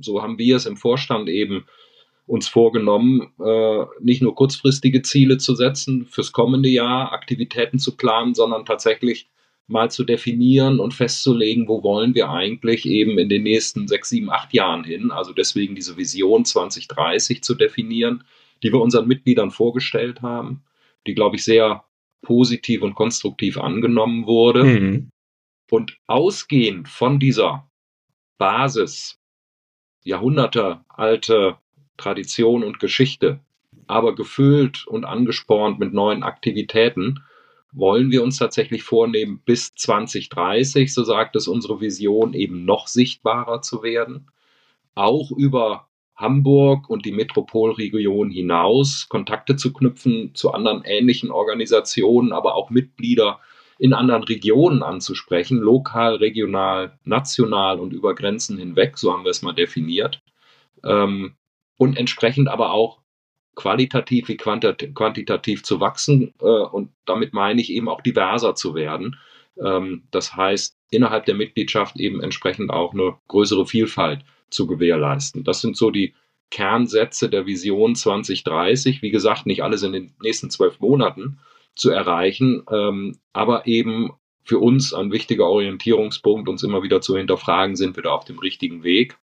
so 0.00 0.22
haben 0.22 0.38
wir 0.38 0.56
es 0.56 0.66
im 0.66 0.76
Vorstand 0.76 1.28
eben 1.28 1.66
uns 2.26 2.48
vorgenommen, 2.48 3.32
äh, 3.40 3.84
nicht 4.00 4.22
nur 4.22 4.34
kurzfristige 4.34 5.02
Ziele 5.02 5.38
zu 5.38 5.54
setzen 5.54 6.06
fürs 6.06 6.32
kommende 6.32 6.68
Jahr, 6.68 7.12
Aktivitäten 7.12 7.78
zu 7.78 7.96
planen, 7.96 8.34
sondern 8.34 8.64
tatsächlich 8.64 9.28
mal 9.66 9.90
zu 9.90 10.04
definieren 10.04 10.80
und 10.80 10.94
festzulegen, 10.94 11.68
wo 11.68 11.82
wollen 11.82 12.14
wir 12.14 12.30
eigentlich 12.30 12.86
eben 12.86 13.18
in 13.18 13.28
den 13.28 13.42
nächsten 13.42 13.88
sechs, 13.88 14.10
sieben, 14.10 14.30
acht 14.30 14.52
Jahren 14.52 14.84
hin. 14.84 15.10
Also 15.10 15.32
deswegen 15.32 15.74
diese 15.74 15.96
Vision 15.96 16.44
2030 16.44 17.42
zu 17.42 17.54
definieren, 17.54 18.24
die 18.62 18.72
wir 18.72 18.80
unseren 18.80 19.08
Mitgliedern 19.08 19.50
vorgestellt 19.50 20.22
haben, 20.22 20.62
die, 21.06 21.14
glaube 21.14 21.36
ich, 21.36 21.44
sehr 21.44 21.84
positiv 22.22 22.82
und 22.82 22.94
konstruktiv 22.94 23.58
angenommen 23.58 24.26
wurde. 24.26 24.64
Mhm. 24.64 25.10
Und 25.70 25.96
ausgehend 26.06 26.88
von 26.88 27.18
dieser 27.18 27.68
Basis, 28.38 29.18
Jahrhunderte 30.04 30.84
alte 30.88 31.56
Tradition 31.96 32.62
und 32.62 32.78
Geschichte, 32.78 33.40
aber 33.86 34.14
gefüllt 34.14 34.86
und 34.86 35.04
angespornt 35.04 35.78
mit 35.78 35.92
neuen 35.92 36.22
Aktivitäten, 36.22 37.20
wollen 37.72 38.10
wir 38.10 38.22
uns 38.22 38.38
tatsächlich 38.38 38.82
vornehmen, 38.82 39.42
bis 39.44 39.74
2030, 39.74 40.92
so 40.92 41.04
sagt 41.04 41.36
es 41.36 41.48
unsere 41.48 41.80
Vision, 41.80 42.34
eben 42.34 42.64
noch 42.64 42.86
sichtbarer 42.86 43.62
zu 43.62 43.82
werden, 43.82 44.30
auch 44.94 45.30
über 45.30 45.88
Hamburg 46.14 46.88
und 46.88 47.06
die 47.06 47.12
Metropolregion 47.12 48.30
hinaus 48.30 49.08
Kontakte 49.08 49.56
zu 49.56 49.72
knüpfen 49.72 50.34
zu 50.34 50.52
anderen 50.52 50.84
ähnlichen 50.84 51.30
Organisationen, 51.30 52.32
aber 52.32 52.54
auch 52.54 52.70
Mitglieder 52.70 53.40
in 53.78 53.94
anderen 53.94 54.22
Regionen 54.22 54.82
anzusprechen, 54.82 55.58
lokal, 55.58 56.16
regional, 56.16 56.98
national 57.04 57.80
und 57.80 57.92
über 57.92 58.14
Grenzen 58.14 58.58
hinweg, 58.58 58.98
so 58.98 59.12
haben 59.12 59.24
wir 59.24 59.30
es 59.30 59.42
mal 59.42 59.54
definiert. 59.54 60.20
Ähm, 60.84 61.34
und 61.78 61.98
entsprechend 61.98 62.48
aber 62.48 62.72
auch 62.72 63.01
qualitativ 63.54 64.28
wie 64.28 64.36
quantitativ 64.36 65.62
zu 65.62 65.80
wachsen 65.80 66.34
äh, 66.40 66.44
und 66.44 66.90
damit 67.04 67.32
meine 67.32 67.60
ich 67.60 67.70
eben 67.70 67.88
auch 67.88 68.00
diverser 68.00 68.54
zu 68.54 68.74
werden. 68.74 69.18
Ähm, 69.62 70.04
das 70.10 70.34
heißt, 70.34 70.76
innerhalb 70.90 71.26
der 71.26 71.34
Mitgliedschaft 71.34 71.96
eben 71.98 72.22
entsprechend 72.22 72.70
auch 72.70 72.92
eine 72.92 73.16
größere 73.28 73.66
Vielfalt 73.66 74.24
zu 74.50 74.66
gewährleisten. 74.66 75.44
Das 75.44 75.60
sind 75.60 75.76
so 75.76 75.90
die 75.90 76.14
Kernsätze 76.50 77.28
der 77.28 77.46
Vision 77.46 77.94
2030. 77.94 79.02
Wie 79.02 79.10
gesagt, 79.10 79.46
nicht 79.46 79.62
alles 79.62 79.82
in 79.82 79.92
den 79.92 80.14
nächsten 80.22 80.50
zwölf 80.50 80.80
Monaten 80.80 81.38
zu 81.74 81.90
erreichen, 81.90 82.62
ähm, 82.70 83.18
aber 83.32 83.66
eben 83.66 84.12
für 84.44 84.58
uns 84.58 84.92
ein 84.92 85.12
wichtiger 85.12 85.46
Orientierungspunkt, 85.46 86.48
uns 86.48 86.62
immer 86.62 86.82
wieder 86.82 87.00
zu 87.00 87.16
hinterfragen, 87.16 87.76
sind 87.76 87.96
wir 87.96 88.02
da 88.02 88.10
auf 88.10 88.24
dem 88.24 88.38
richtigen 88.38 88.82
Weg. 88.82 89.16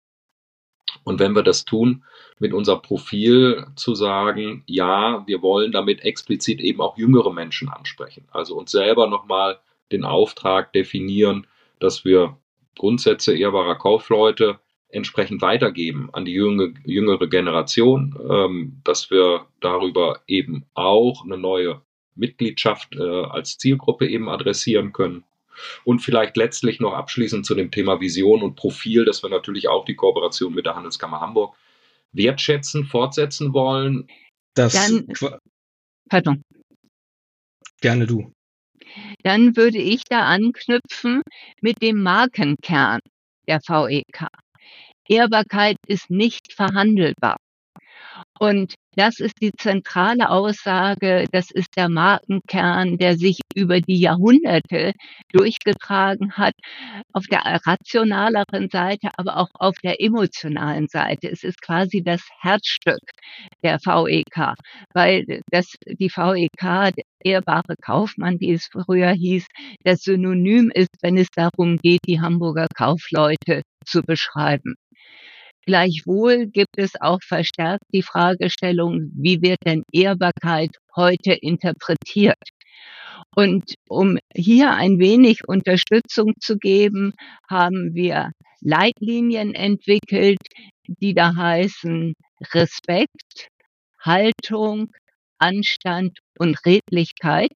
Und 1.05 1.21
wenn 1.21 1.35
wir 1.35 1.43
das 1.43 1.65
tun, 1.65 2.05
mit 2.39 2.53
unserem 2.53 2.83
Profil 2.83 3.67
zu 3.77 3.95
sagen, 3.95 4.63
ja, 4.67 5.25
wir 5.27 5.43
wollen 5.43 5.73
damit 5.73 6.05
explizit 6.05 6.61
eben 6.61 6.81
auch 6.81 6.97
jüngere 6.97 7.33
Menschen 7.33 7.69
ansprechen. 7.69 8.27
Also 8.31 8.57
uns 8.57 8.71
selber 8.71 9.07
nochmal 9.09 9.59
den 9.91 10.05
Auftrag 10.05 10.73
definieren, 10.73 11.47
dass 11.81 12.05
wir 12.05 12.37
Grundsätze 12.77 13.37
ehrbarer 13.37 13.77
Kaufleute 13.77 14.61
entsprechend 14.91 15.43
weitergeben 15.43 16.09
an 16.13 16.25
die 16.25 16.33
jüngere, 16.33 17.29
Generation, 17.29 18.19
ähm, 18.31 18.81
dass 18.85 19.11
wir 19.11 19.47
darüber 19.61 20.21
eben 20.27 20.65
auch 20.75 21.25
eine 21.25 21.37
neue 21.37 21.83
Mitgliedschaft 22.15 22.97
äh, 22.97 23.03
als 23.03 23.59
Zielgruppe 23.59 24.09
eben 24.09 24.29
adressieren 24.29 24.93
können. 24.93 25.25
Und 25.85 26.01
vielleicht 26.01 26.37
letztlich 26.37 26.81
noch 26.81 26.93
abschließend 26.93 27.47
zu 27.47 27.55
dem 27.55 27.71
Thema 27.71 28.01
Vision 28.01 28.43
und 28.43 28.57
Profil, 28.57 29.05
dass 29.05 29.23
wir 29.23 29.31
natürlich 29.31 29.69
auch 29.69 29.85
die 29.85 29.97
Kooperation 29.97 30.55
mit 30.55 30.67
der 30.67 30.77
Handelskammer 30.77 31.21
Hamburg 31.21 31.57
wertschätzen, 32.13 32.85
fortsetzen 32.85 33.53
wollen. 33.53 34.09
Das 34.55 34.73
Dann, 34.73 35.07
pardon. 36.09 36.43
Gerne 37.81 38.07
du. 38.07 38.33
Dann 39.23 39.57
würde 39.57 39.79
ich 39.79 40.03
da 40.09 40.23
anknüpfen 40.27 41.23
mit 41.61 41.83
dem 41.83 42.03
Markenkern 42.03 43.01
der 43.47 43.61
VEK. 43.61 44.27
Ehrbarkeit 45.09 45.77
ist 45.87 46.11
nicht 46.11 46.53
verhandelbar. 46.53 47.37
Und 48.39 48.75
das 48.97 49.21
ist 49.21 49.35
die 49.41 49.53
zentrale 49.53 50.29
Aussage, 50.29 51.27
das 51.33 51.51
ist 51.53 51.77
der 51.77 51.89
Markenkern, 51.89 52.99
der 52.99 53.17
sich 53.17 53.39
über 53.55 53.81
die 53.81 54.01
Jahrhunderte 54.01 54.93
durchgetragen 55.33 56.33
hat, 56.33 56.55
auf 57.13 57.27
der 57.27 57.43
rationaleren 57.65 58.69
Seite, 58.71 59.11
aber 59.17 59.37
auch 59.37 59.51
auf 59.55 59.77
der 59.85 60.01
emotionalen 60.01 60.89
Seite. 60.89 61.31
Es 61.31 61.45
ist 61.45 61.63
quasi 61.63 62.03
das 62.03 62.23
Herzstück 62.41 62.99
der 63.63 63.79
VEK, 63.79 64.55
weil 64.95 65.25
das, 65.51 65.75
die 65.87 66.11
VEK, 66.11 66.95
der 66.95 67.05
ehrbare 67.25 67.77
Kaufmann, 67.81 68.41
wie 68.41 68.53
es 68.53 68.67
früher 68.67 69.11
hieß, 69.13 69.47
das 69.85 70.01
Synonym 70.01 70.71
ist, 70.75 70.91
wenn 71.03 71.17
es 71.17 71.29
darum 71.35 71.77
geht, 71.77 72.01
die 72.07 72.21
Hamburger 72.21 72.67
Kaufleute 72.75 73.63
zu 73.85 74.03
beschreiben. 74.03 74.75
Gleichwohl 75.69 76.47
gibt 76.47 76.79
es 76.79 76.99
auch 76.99 77.19
verstärkt 77.23 77.85
die 77.93 78.01
Fragestellung, 78.01 79.11
wie 79.13 79.43
wird 79.43 79.59
denn 79.67 79.83
Ehrbarkeit 79.93 80.71
heute 80.97 81.35
interpretiert? 81.35 82.43
Und 83.37 83.75
um 83.87 84.17
hier 84.35 84.73
ein 84.73 84.99
wenig 84.99 85.47
Unterstützung 85.47 86.33
zu 86.41 86.57
geben, 86.57 87.13
haben 87.51 87.93
wir 87.93 88.31
Leitlinien 88.63 89.55
entwickelt, 89.55 90.39
die 90.87 91.13
da 91.13 91.37
heißen 91.37 92.15
Respekt, 92.55 93.49
Haltung, 94.01 94.91
Anstand 95.39 96.19
und 96.39 96.65
Redlichkeit. 96.65 97.51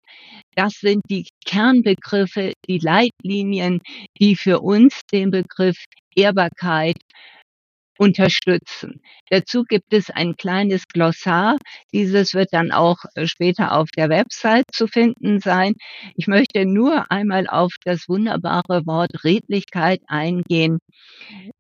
Das 0.55 0.75
sind 0.75 1.01
die 1.09 1.29
Kernbegriffe, 1.47 2.53
die 2.69 2.79
Leitlinien, 2.79 3.81
die 4.21 4.37
für 4.37 4.61
uns 4.61 5.01
den 5.11 5.31
Begriff 5.31 5.83
Ehrbarkeit 6.15 6.99
unterstützen. 7.99 9.01
Dazu 9.31 9.65
gibt 9.65 9.93
es 9.93 10.11
ein 10.11 10.37
kleines 10.37 10.87
Glossar. 10.89 11.57
Dieses 11.93 12.35
wird 12.35 12.49
dann 12.53 12.73
auch 12.73 12.99
äh, 13.15 13.27
später 13.27 13.73
auf 13.73 13.89
der 13.97 14.09
Website 14.09 14.67
zu 14.73 14.87
finden 14.87 15.41
sein. 15.41 15.75
Ich 16.17 16.27
möchte 16.27 16.67
nur 16.67 17.11
einmal 17.11 17.47
auf 17.47 17.73
das 17.85 18.09
wunderbare 18.09 18.87
Wort 18.87 19.25
Redlichkeit 19.25 20.01
eingehen. 20.09 20.79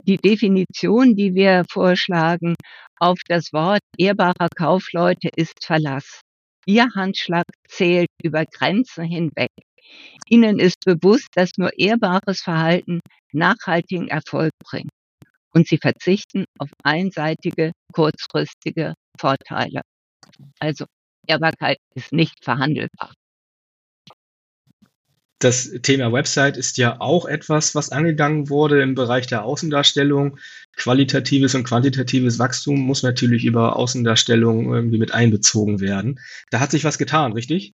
Die 0.05 0.19
Definition, 0.19 1.17
die 1.17 1.35
wir 1.35 1.65
vorschlagen, 1.71 2.55
auf 2.99 3.19
das 3.29 3.53
Wort 3.53 3.81
ehrbarer 3.99 4.49
Kaufleute 4.57 5.29
ist 5.37 5.65
Verlass. 5.65 6.21
Ihr 6.67 6.87
Handschlag 6.95 7.47
zählt 7.69 8.09
über 8.23 8.45
Grenzen 8.47 9.05
hinweg. 9.05 9.51
Ihnen 10.29 10.59
ist 10.61 10.85
bewusst, 10.85 11.29
dass 11.35 11.51
nur 11.59 11.71
ehrbares 11.79 12.41
Verhalten 12.41 13.01
nachhaltigen 13.33 14.09
Erfolg 14.09 14.53
bringt 14.65 14.91
und 15.52 15.68
sie 15.68 15.78
verzichten 15.78 16.44
auf 16.59 16.71
einseitige, 16.82 17.73
kurzfristige 17.92 18.94
Vorteile. 19.18 19.82
Also 20.59 20.87
Ehrbarkeit 21.26 21.78
ist 21.94 22.12
nicht 22.12 22.42
verhandelbar. 22.42 23.12
Das 25.38 25.73
Thema 25.82 26.12
Website 26.12 26.56
ist 26.56 26.78
ja 26.78 27.00
auch 27.00 27.26
etwas, 27.26 27.75
was 27.75 27.90
angegangen 27.90 28.49
wurde 28.49 28.80
im 28.80 28.94
Bereich 28.94 29.26
der 29.26 29.44
Außendarstellung. 29.44 30.38
Qualitatives 30.76 31.56
und 31.56 31.64
quantitatives 31.64 32.38
Wachstum 32.38 32.78
muss 32.78 33.02
natürlich 33.02 33.44
über 33.44 33.75
Außendarstellung 33.75 34.73
irgendwie 34.73 34.99
mit 34.99 35.12
einbezogen 35.14 35.80
werden. 35.80 36.21
Da 36.50 36.61
hat 36.61 36.71
sich 36.71 36.85
was 36.85 36.97
getan, 36.97 37.32
richtig? 37.32 37.73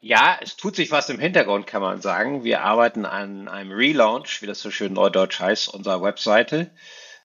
Ja, 0.00 0.38
es 0.40 0.56
tut 0.56 0.76
sich 0.76 0.90
was 0.90 1.10
im 1.10 1.18
Hintergrund, 1.18 1.66
kann 1.66 1.82
man 1.82 2.00
sagen. 2.00 2.44
Wir 2.44 2.62
arbeiten 2.62 3.04
an 3.04 3.48
einem 3.48 3.72
Relaunch, 3.72 4.40
wie 4.40 4.46
das 4.46 4.60
so 4.60 4.70
schön 4.70 4.92
neudeutsch 4.92 5.40
heißt, 5.40 5.68
unserer 5.68 6.02
Webseite. 6.02 6.70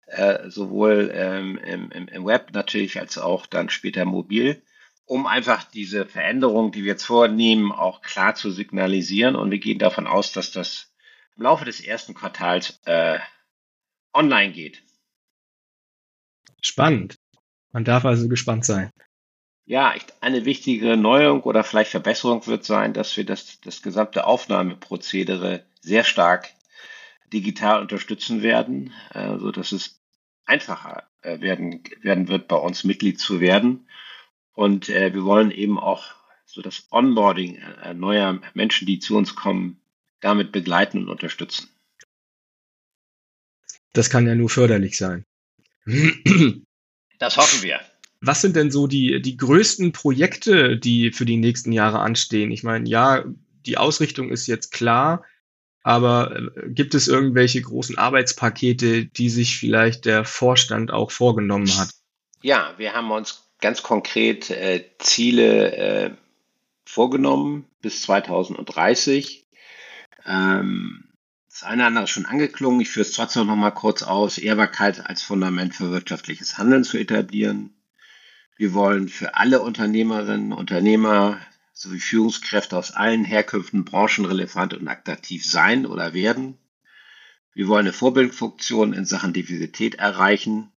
Äh, 0.08 0.50
sowohl 0.50 1.12
ähm, 1.14 1.58
im, 1.58 1.90
im, 1.92 2.08
im, 2.08 2.26
Web 2.26 2.52
natürlich 2.54 3.00
als 3.00 3.18
auch 3.18 3.46
dann 3.46 3.70
später 3.70 4.04
mobil, 4.04 4.62
um 5.06 5.26
einfach 5.26 5.64
diese 5.64 6.06
Veränderung, 6.06 6.72
die 6.74 6.84
wir 6.84 6.92
jetzt 6.92 7.06
vornehmen, 7.06 7.72
auch 7.72 8.02
klar 8.02 8.36
zu 8.36 8.52
signalisieren. 8.52 9.36
Und 9.36 9.50
wir 9.52 9.60
gehen 9.60 9.80
davon 9.80 10.06
aus, 10.06 10.34
dass 10.34 10.52
das 10.52 10.94
im 11.38 11.44
Laufe 11.44 11.64
des 11.66 11.80
ersten 11.80 12.14
Quartals 12.14 12.82
äh, 12.86 13.18
online 14.14 14.52
geht. 14.52 14.84
Spannend. 16.62 17.16
Man 17.72 17.86
darf 17.86 18.06
also 18.06 18.28
gespannt 18.28 18.66
sein. 18.66 18.92
Ja, 19.66 19.94
eine 20.20 20.44
wichtige 20.44 20.98
Neuerung 20.98 21.42
oder 21.44 21.64
vielleicht 21.64 21.92
Verbesserung 21.92 22.46
wird 22.48 22.66
sein, 22.66 22.94
dass 22.94 23.16
wir 23.16 23.26
das, 23.26 23.62
das 23.62 23.82
gesamte 23.82 24.26
Aufnahmeprozedere 24.26 25.66
sehr 25.80 26.04
stark 26.04 26.50
digital 27.32 27.82
unterstützen 27.82 28.42
werden, 28.44 28.94
äh, 29.14 29.38
so 29.38 29.52
dass 29.52 29.72
es 29.72 30.02
einfacher 30.46 31.04
äh, 31.22 31.40
werden, 31.40 31.84
werden 32.02 32.28
wird, 32.28 32.48
bei 32.48 32.58
uns 32.58 32.84
Mitglied 32.84 33.20
zu 33.20 33.40
werden. 33.40 33.88
Und 34.52 34.90
äh, 34.90 35.14
wir 35.14 35.24
wollen 35.24 35.50
eben 35.50 35.80
auch 35.80 36.14
so 36.46 36.62
das 36.62 36.88
Onboarding 36.92 37.56
äh, 37.56 37.94
neuer 37.94 38.42
Menschen, 38.54 38.86
die 38.86 39.00
zu 39.00 39.18
uns 39.18 39.36
kommen, 39.36 39.82
damit 40.20 40.52
begleiten 40.52 41.00
und 41.00 41.10
unterstützen. 41.10 41.70
Das 43.94 44.10
kann 44.10 44.28
ja 44.28 44.36
nur 44.36 44.50
förderlich 44.50 44.98
sein. 44.98 45.26
Das 47.20 47.38
hoffen 47.38 47.62
wir. 47.64 47.80
Was 48.26 48.40
sind 48.40 48.56
denn 48.56 48.72
so 48.72 48.88
die, 48.88 49.22
die 49.22 49.36
größten 49.36 49.92
Projekte, 49.92 50.78
die 50.78 51.12
für 51.12 51.26
die 51.26 51.36
nächsten 51.36 51.74
Jahre 51.74 52.00
anstehen? 52.00 52.52
Ich 52.52 52.64
meine, 52.64 52.88
ja, 52.88 53.26
die 53.66 53.78
Ausrichtung 53.78 54.30
ist 54.32 54.48
jetzt 54.48 54.72
klar, 54.72 55.26
aber 55.82 56.34
äh, 56.38 56.70
gibt 56.70 56.96
es 56.96 57.10
irgendwelche 57.10 57.62
großen 57.62 57.98
Arbeitspakete, 57.98 59.06
die 59.06 59.30
sich 59.30 59.58
vielleicht 59.58 60.06
der 60.06 60.24
Vorstand 60.24 60.92
auch 60.92 61.12
vorgenommen 61.12 61.68
hat? 61.78 61.90
Ja, 62.42 62.74
wir 62.78 62.94
haben 62.94 63.12
uns 63.12 63.44
ganz 63.60 63.84
konkret 63.84 64.50
äh, 64.50 64.86
Ziele 65.00 65.76
äh, 65.76 66.12
vorgenommen 66.86 67.66
bis 67.82 68.04
2030. 68.04 69.46
Ähm, 70.26 71.10
das 71.50 71.64
eine 71.64 71.82
oder 71.82 71.88
andere 71.88 72.04
ist 72.06 72.12
schon 72.12 72.26
angeklungen. 72.26 72.80
Ich 72.80 72.90
führe 72.90 73.06
es 73.06 73.12
trotzdem 73.12 73.48
noch 73.48 73.58
mal 73.58 73.72
kurz 73.72 74.02
aus. 74.02 74.38
Ehrbarkeit 74.38 75.06
als 75.06 75.24
Fundament 75.24 75.76
für 75.76 75.92
wirtschaftliches 75.92 76.58
Handeln 76.58 76.86
zu 76.86 76.98
etablieren. 76.98 77.74
Wir 78.56 78.74
wollen 78.74 79.10
für 79.10 79.36
alle 79.36 79.62
Unternehmerinnen, 79.62 80.54
Unternehmer 80.54 81.40
sowie 81.74 82.00
Führungskräfte 82.00 82.78
aus 82.78 82.92
allen 82.92 83.26
Herkünften 83.26 83.84
branchenrelevant 83.84 84.74
und 84.74 84.88
attraktiv 84.88 85.46
sein 85.46 85.86
oder 85.86 86.14
werden. 86.14 86.58
Wir 87.54 87.68
wollen 87.68 87.86
eine 87.86 87.94
Vorbildfunktion 87.94 88.94
in 88.94 89.06
Sachen 89.06 89.34
Diversität 89.34 89.96
erreichen. 89.96 90.72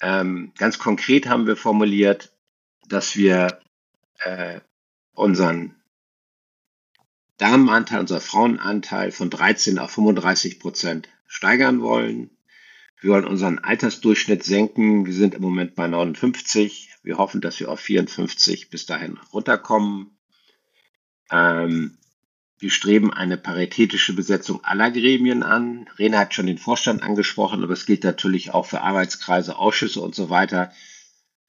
Ähm, 0.00 0.52
ganz 0.56 0.78
konkret 0.78 1.26
haben 1.26 1.46
wir 1.46 1.56
formuliert, 1.56 2.32
dass 2.86 3.16
wir 3.16 3.60
äh, 4.20 4.60
unseren 5.12 5.74
Damenanteil, 7.38 8.00
unser 8.00 8.20
Frauenanteil 8.20 9.12
von 9.12 9.30
13 9.30 9.78
auf 9.78 9.90
35 9.92 10.58
Prozent 10.60 11.08
steigern 11.26 11.80
wollen. 11.82 12.30
Wir 13.00 13.10
wollen 13.10 13.26
unseren 13.26 13.58
Altersdurchschnitt 13.60 14.42
senken. 14.42 15.06
Wir 15.06 15.12
sind 15.12 15.34
im 15.34 15.42
Moment 15.42 15.74
bei 15.76 15.86
59. 15.86 16.90
Wir 17.02 17.18
hoffen, 17.18 17.40
dass 17.40 17.60
wir 17.60 17.70
auf 17.70 17.80
54 17.80 18.70
bis 18.70 18.86
dahin 18.86 19.18
runterkommen. 19.32 20.18
Ähm, 21.30 21.98
wir 22.58 22.70
streben 22.70 23.12
eine 23.12 23.36
paritätische 23.36 24.14
Besetzung 24.14 24.64
aller 24.64 24.90
Gremien 24.90 25.44
an. 25.44 25.88
Rena 25.96 26.18
hat 26.18 26.34
schon 26.34 26.46
den 26.46 26.58
Vorstand 26.58 27.04
angesprochen, 27.04 27.62
aber 27.62 27.72
es 27.72 27.86
gilt 27.86 28.02
natürlich 28.02 28.52
auch 28.52 28.66
für 28.66 28.80
Arbeitskreise, 28.80 29.56
Ausschüsse 29.56 30.00
und 30.00 30.16
so 30.16 30.28
weiter. 30.28 30.72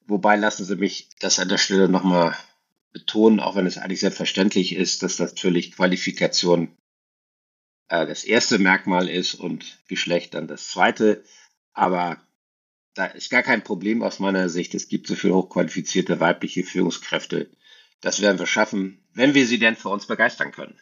Wobei 0.06 0.36
lassen 0.36 0.66
Sie 0.66 0.76
mich 0.76 1.10
das 1.20 1.40
an 1.40 1.50
der 1.50 1.58
Stelle 1.58 1.90
nochmal 1.90 2.36
betonen, 2.94 3.40
auch 3.40 3.56
wenn 3.56 3.66
es 3.66 3.80
eigentlich 3.80 4.00
selbstverständlich 4.00 4.76
ist, 4.76 5.02
dass 5.02 5.18
natürlich 5.18 5.72
Qualifikation 5.72 6.70
äh, 7.90 8.08
das 8.08 8.24
erste 8.24 8.60
Merkmal 8.60 9.10
ist 9.10 9.36
und 9.36 9.80
Geschlecht 9.88 10.34
dann 10.34 10.48
das 10.48 10.70
zweite. 10.70 11.24
Aber 11.74 12.18
da 12.94 13.06
ist 13.06 13.30
gar 13.30 13.44
kein 13.44 13.64
Problem 13.64 14.02
aus 14.02 14.20
meiner 14.20 14.50
Sicht. 14.50 14.74
Es 14.74 14.88
gibt 14.88 15.08
so 15.08 15.16
viele 15.16 15.36
hochqualifizierte 15.36 16.20
weibliche 16.20 16.64
Führungskräfte. 16.64 17.50
Das 18.02 18.22
werden 18.22 18.40
wir 18.40 18.48
schaffen, 18.48 19.04
wenn 19.14 19.34
wir 19.34 19.46
sie 19.46 19.60
denn 19.60 19.76
für 19.76 19.90
uns 19.90 20.06
begeistern 20.06 20.52
können. 20.52 20.80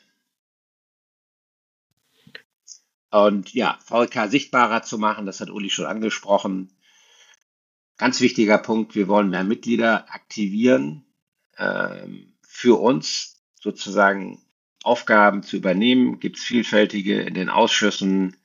Und 3.10 3.54
ja, 3.54 3.80
VLK 3.86 4.30
sichtbarer 4.30 4.84
zu 4.84 4.98
machen, 4.98 5.26
das 5.26 5.40
hat 5.40 5.50
Uli 5.50 5.70
schon 5.70 5.86
angesprochen. 5.86 6.74
Ganz 7.98 8.20
wichtiger 8.22 8.58
Punkt, 8.58 8.96
wir 8.96 9.08
wollen 9.08 9.30
mehr 9.30 9.44
Mitglieder 9.44 10.14
aktivieren, 10.14 11.06
ähm, 11.58 12.34
für 12.42 12.80
uns 12.80 13.42
sozusagen 13.60 14.42
Aufgaben 14.84 15.43
zu 15.43 15.57
übernehmen. 15.57 16.19
Gibt 16.19 16.38
es 16.38 16.43
vielfältige 16.43 17.22
in 17.22 17.34
den 17.34 17.50
Ausschüssen 17.50 18.36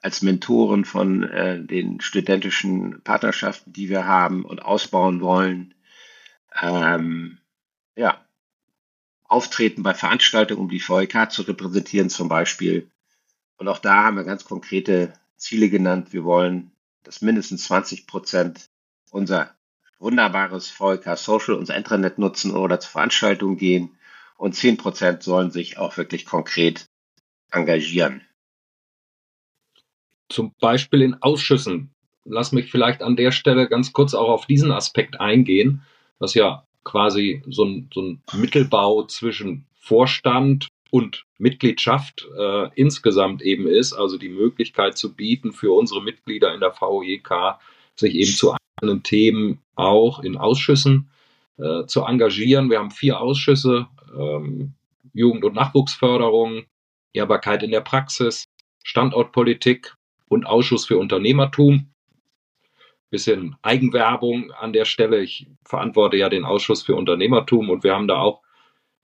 als 0.00 0.20
Mentoren 0.20 0.84
von 0.84 1.22
äh, 1.22 1.64
den 1.64 2.00
studentischen 2.00 3.00
Partnerschaften, 3.02 3.72
die 3.72 3.88
wir 3.88 4.06
haben 4.06 4.44
und 4.44 4.62
ausbauen 4.62 5.22
wollen. 5.22 5.74
Ähm, 6.60 7.38
ja, 7.96 8.22
auftreten 9.24 9.82
bei 9.82 9.94
Veranstaltungen, 9.94 10.60
um 10.60 10.68
die 10.68 10.86
VEK 10.86 11.30
zu 11.30 11.42
repräsentieren 11.42 12.10
zum 12.10 12.28
Beispiel. 12.28 12.90
Und 13.56 13.68
auch 13.68 13.78
da 13.78 14.04
haben 14.04 14.16
wir 14.16 14.24
ganz 14.24 14.44
konkrete 14.44 15.14
Ziele 15.36 15.70
genannt. 15.70 16.12
Wir 16.12 16.24
wollen, 16.24 16.72
dass 17.02 17.22
mindestens 17.22 17.64
20 17.64 18.06
Prozent 18.06 18.68
unser 19.10 19.54
wunderbares 19.98 20.68
VLK 20.68 21.16
Social, 21.16 21.54
unser 21.54 21.76
Intranet 21.76 22.18
nutzen 22.18 22.54
oder 22.54 22.78
zur 22.78 22.90
Veranstaltung 22.90 23.56
gehen. 23.56 23.96
Und 24.44 24.54
10 24.54 24.76
Prozent 24.76 25.22
sollen 25.22 25.50
sich 25.50 25.78
auch 25.78 25.96
wirklich 25.96 26.26
konkret 26.26 26.84
engagieren. 27.50 28.20
Zum 30.28 30.52
Beispiel 30.60 31.00
in 31.00 31.14
Ausschüssen. 31.22 31.94
Lass 32.26 32.52
mich 32.52 32.70
vielleicht 32.70 33.00
an 33.00 33.16
der 33.16 33.32
Stelle 33.32 33.70
ganz 33.70 33.94
kurz 33.94 34.12
auch 34.12 34.28
auf 34.28 34.44
diesen 34.44 34.70
Aspekt 34.70 35.18
eingehen, 35.18 35.80
was 36.18 36.34
ja 36.34 36.66
quasi 36.84 37.42
so 37.46 37.64
ein, 37.64 37.88
so 37.94 38.02
ein 38.02 38.22
Mittelbau 38.34 39.04
zwischen 39.04 39.64
Vorstand 39.78 40.68
und 40.90 41.24
Mitgliedschaft 41.38 42.28
äh, 42.38 42.68
insgesamt 42.74 43.40
eben 43.40 43.66
ist, 43.66 43.94
also 43.94 44.18
die 44.18 44.28
Möglichkeit 44.28 44.98
zu 44.98 45.14
bieten 45.14 45.52
für 45.54 45.72
unsere 45.72 46.02
Mitglieder 46.02 46.52
in 46.52 46.60
der 46.60 46.74
VOEK, 46.78 47.56
sich 47.96 48.14
eben 48.14 48.32
zu 48.32 48.54
einzelnen 48.76 49.02
Themen 49.04 49.62
auch 49.74 50.22
in 50.22 50.36
Ausschüssen 50.36 51.08
äh, 51.56 51.86
zu 51.86 52.02
engagieren. 52.02 52.68
Wir 52.68 52.80
haben 52.80 52.90
vier 52.90 53.22
Ausschüsse, 53.22 53.86
ähm, 54.18 54.74
Jugend- 55.12 55.44
und 55.44 55.54
Nachwuchsförderung, 55.54 56.64
Ehrbarkeit 57.12 57.62
in 57.62 57.70
der 57.70 57.80
Praxis, 57.80 58.46
Standortpolitik 58.82 59.94
und 60.28 60.46
Ausschuss 60.46 60.86
für 60.86 60.98
Unternehmertum. 60.98 61.90
Bisschen 63.10 63.56
Eigenwerbung 63.62 64.50
an 64.52 64.72
der 64.72 64.84
Stelle. 64.84 65.22
Ich 65.22 65.46
verantworte 65.64 66.16
ja 66.16 66.28
den 66.28 66.44
Ausschuss 66.44 66.82
für 66.82 66.96
Unternehmertum 66.96 67.70
und 67.70 67.84
wir 67.84 67.94
haben 67.94 68.08
da 68.08 68.18
auch 68.18 68.42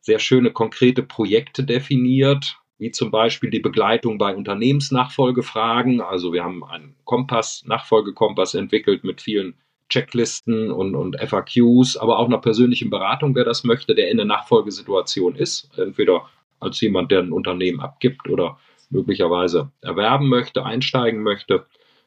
sehr 0.00 0.18
schöne 0.18 0.50
konkrete 0.50 1.02
Projekte 1.02 1.62
definiert, 1.64 2.56
wie 2.78 2.90
zum 2.90 3.10
Beispiel 3.10 3.50
die 3.50 3.60
Begleitung 3.60 4.18
bei 4.18 4.34
Unternehmensnachfolgefragen. 4.34 6.00
Also 6.00 6.32
wir 6.32 6.42
haben 6.42 6.64
einen 6.64 6.96
Kompass, 7.04 7.62
Nachfolgekompass 7.66 8.54
entwickelt 8.54 9.04
mit 9.04 9.20
vielen 9.20 9.60
Checklisten 9.90 10.70
und, 10.70 10.94
und 10.94 11.16
FAQs, 11.20 11.96
aber 11.96 12.18
auch 12.18 12.26
einer 12.26 12.38
persönlichen 12.38 12.88
Beratung, 12.88 13.34
wer 13.34 13.44
das 13.44 13.64
möchte, 13.64 13.94
der 13.94 14.10
in 14.10 14.16
der 14.16 14.26
Nachfolgesituation 14.26 15.34
ist. 15.34 15.68
Entweder 15.76 16.24
als 16.60 16.80
jemand, 16.80 17.10
der 17.10 17.20
ein 17.20 17.32
Unternehmen 17.32 17.80
abgibt 17.80 18.28
oder 18.28 18.58
möglicherweise 18.90 19.70
erwerben 19.82 20.28
möchte, 20.28 20.64
einsteigen 20.64 21.22
möchte. 21.22 21.66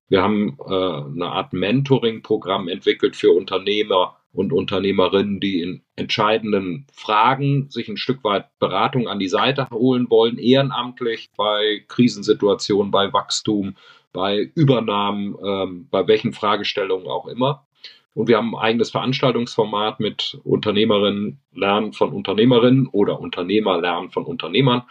Wir 0.10 0.22
haben 0.22 0.58
äh, 0.60 0.74
eine 0.74 1.28
Art 1.28 1.54
Mentoring-Programm 1.54 2.68
entwickelt 2.68 3.16
für 3.16 3.32
Unternehmer 3.32 4.18
und 4.34 4.52
Unternehmerinnen, 4.52 5.40
die 5.40 5.62
in 5.62 5.84
entscheidenden 5.96 6.88
Fragen 6.92 7.70
sich 7.70 7.88
ein 7.88 7.98
Stück 7.98 8.24
weit 8.24 8.48
Beratung 8.60 9.08
an 9.08 9.20
die 9.20 9.28
Seite 9.28 9.68
holen 9.72 10.10
wollen, 10.10 10.38
ehrenamtlich 10.38 11.30
bei 11.38 11.86
Krisensituationen, 11.88 12.92
bei 12.92 13.14
Wachstum, 13.14 13.76
bei 14.12 14.52
Übernahmen, 14.56 15.36
ähm, 15.44 15.88
bei 15.90 16.08
welchen 16.08 16.34
Fragestellungen 16.34 17.08
auch 17.08 17.28
immer. 17.28 17.66
Und 18.14 18.28
wir 18.28 18.38
haben 18.38 18.56
ein 18.56 18.62
eigenes 18.62 18.92
Veranstaltungsformat 18.92 20.00
mit 20.00 20.38
Unternehmerinnen 20.44 21.40
lernen 21.54 21.94
von 21.94 22.12
Unternehmerinnen 22.12 22.88
oder 22.88 23.20
Unternehmer 23.20 23.82
lernen 23.82 24.12
von 24.12 24.24
Unternehmern. 24.24 24.84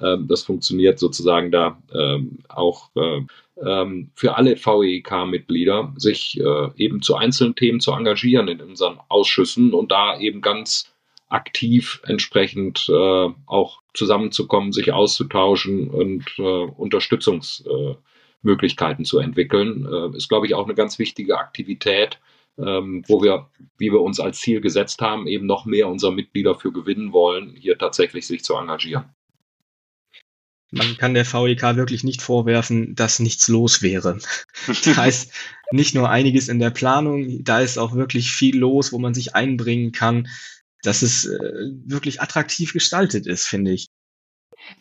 Ähm, 0.00 0.26
das 0.28 0.44
funktioniert 0.44 0.98
sozusagen 0.98 1.50
da 1.50 1.76
ähm, 1.94 2.38
auch 2.48 2.88
äh, 2.96 3.20
ähm, 3.62 4.10
für 4.14 4.36
alle 4.36 4.56
VEK-Mitglieder, 4.56 5.92
sich 5.96 6.40
äh, 6.40 6.70
eben 6.76 7.02
zu 7.02 7.16
einzelnen 7.16 7.54
Themen 7.54 7.80
zu 7.80 7.92
engagieren 7.92 8.48
in 8.48 8.62
unseren 8.62 8.98
Ausschüssen 9.08 9.74
und 9.74 9.92
da 9.92 10.18
eben 10.18 10.40
ganz 10.40 10.90
aktiv 11.28 12.00
entsprechend 12.06 12.88
äh, 12.88 13.28
auch 13.46 13.82
zusammenzukommen, 13.94 14.72
sich 14.72 14.92
auszutauschen 14.92 15.90
und 15.90 16.38
Unterstützungsmöglichkeiten 16.38 19.04
zu 19.04 19.18
entwickeln, 19.18 19.86
ist, 20.14 20.30
glaube 20.30 20.46
ich, 20.46 20.54
auch 20.54 20.64
eine 20.64 20.74
ganz 20.74 20.98
wichtige 20.98 21.38
Aktivität, 21.38 22.18
ähm, 22.58 23.04
wo 23.08 23.22
wir, 23.22 23.50
wie 23.78 23.90
wir 23.90 24.00
uns 24.00 24.20
als 24.20 24.40
Ziel 24.40 24.60
gesetzt 24.60 25.00
haben, 25.00 25.26
eben 25.26 25.46
noch 25.46 25.64
mehr 25.64 25.88
unserer 25.88 26.12
Mitglieder 26.12 26.54
für 26.54 26.72
gewinnen 26.72 27.12
wollen, 27.12 27.56
hier 27.56 27.78
tatsächlich 27.78 28.26
sich 28.26 28.44
zu 28.44 28.54
engagieren. 28.54 29.04
Man 30.70 30.96
kann 30.96 31.12
der 31.12 31.30
VEK 31.30 31.76
wirklich 31.76 32.02
nicht 32.02 32.22
vorwerfen, 32.22 32.94
dass 32.94 33.18
nichts 33.18 33.46
los 33.48 33.82
wäre. 33.82 34.18
da 34.96 35.04
ist 35.04 35.32
nicht 35.70 35.94
nur 35.94 36.08
einiges 36.08 36.48
in 36.48 36.58
der 36.58 36.70
Planung, 36.70 37.44
da 37.44 37.60
ist 37.60 37.78
auch 37.78 37.94
wirklich 37.94 38.32
viel 38.32 38.58
los, 38.58 38.92
wo 38.92 38.98
man 38.98 39.12
sich 39.12 39.34
einbringen 39.34 39.92
kann, 39.92 40.28
dass 40.82 41.02
es 41.02 41.26
äh, 41.26 41.38
wirklich 41.84 42.22
attraktiv 42.22 42.72
gestaltet 42.72 43.26
ist, 43.26 43.44
finde 43.44 43.72
ich. 43.72 43.88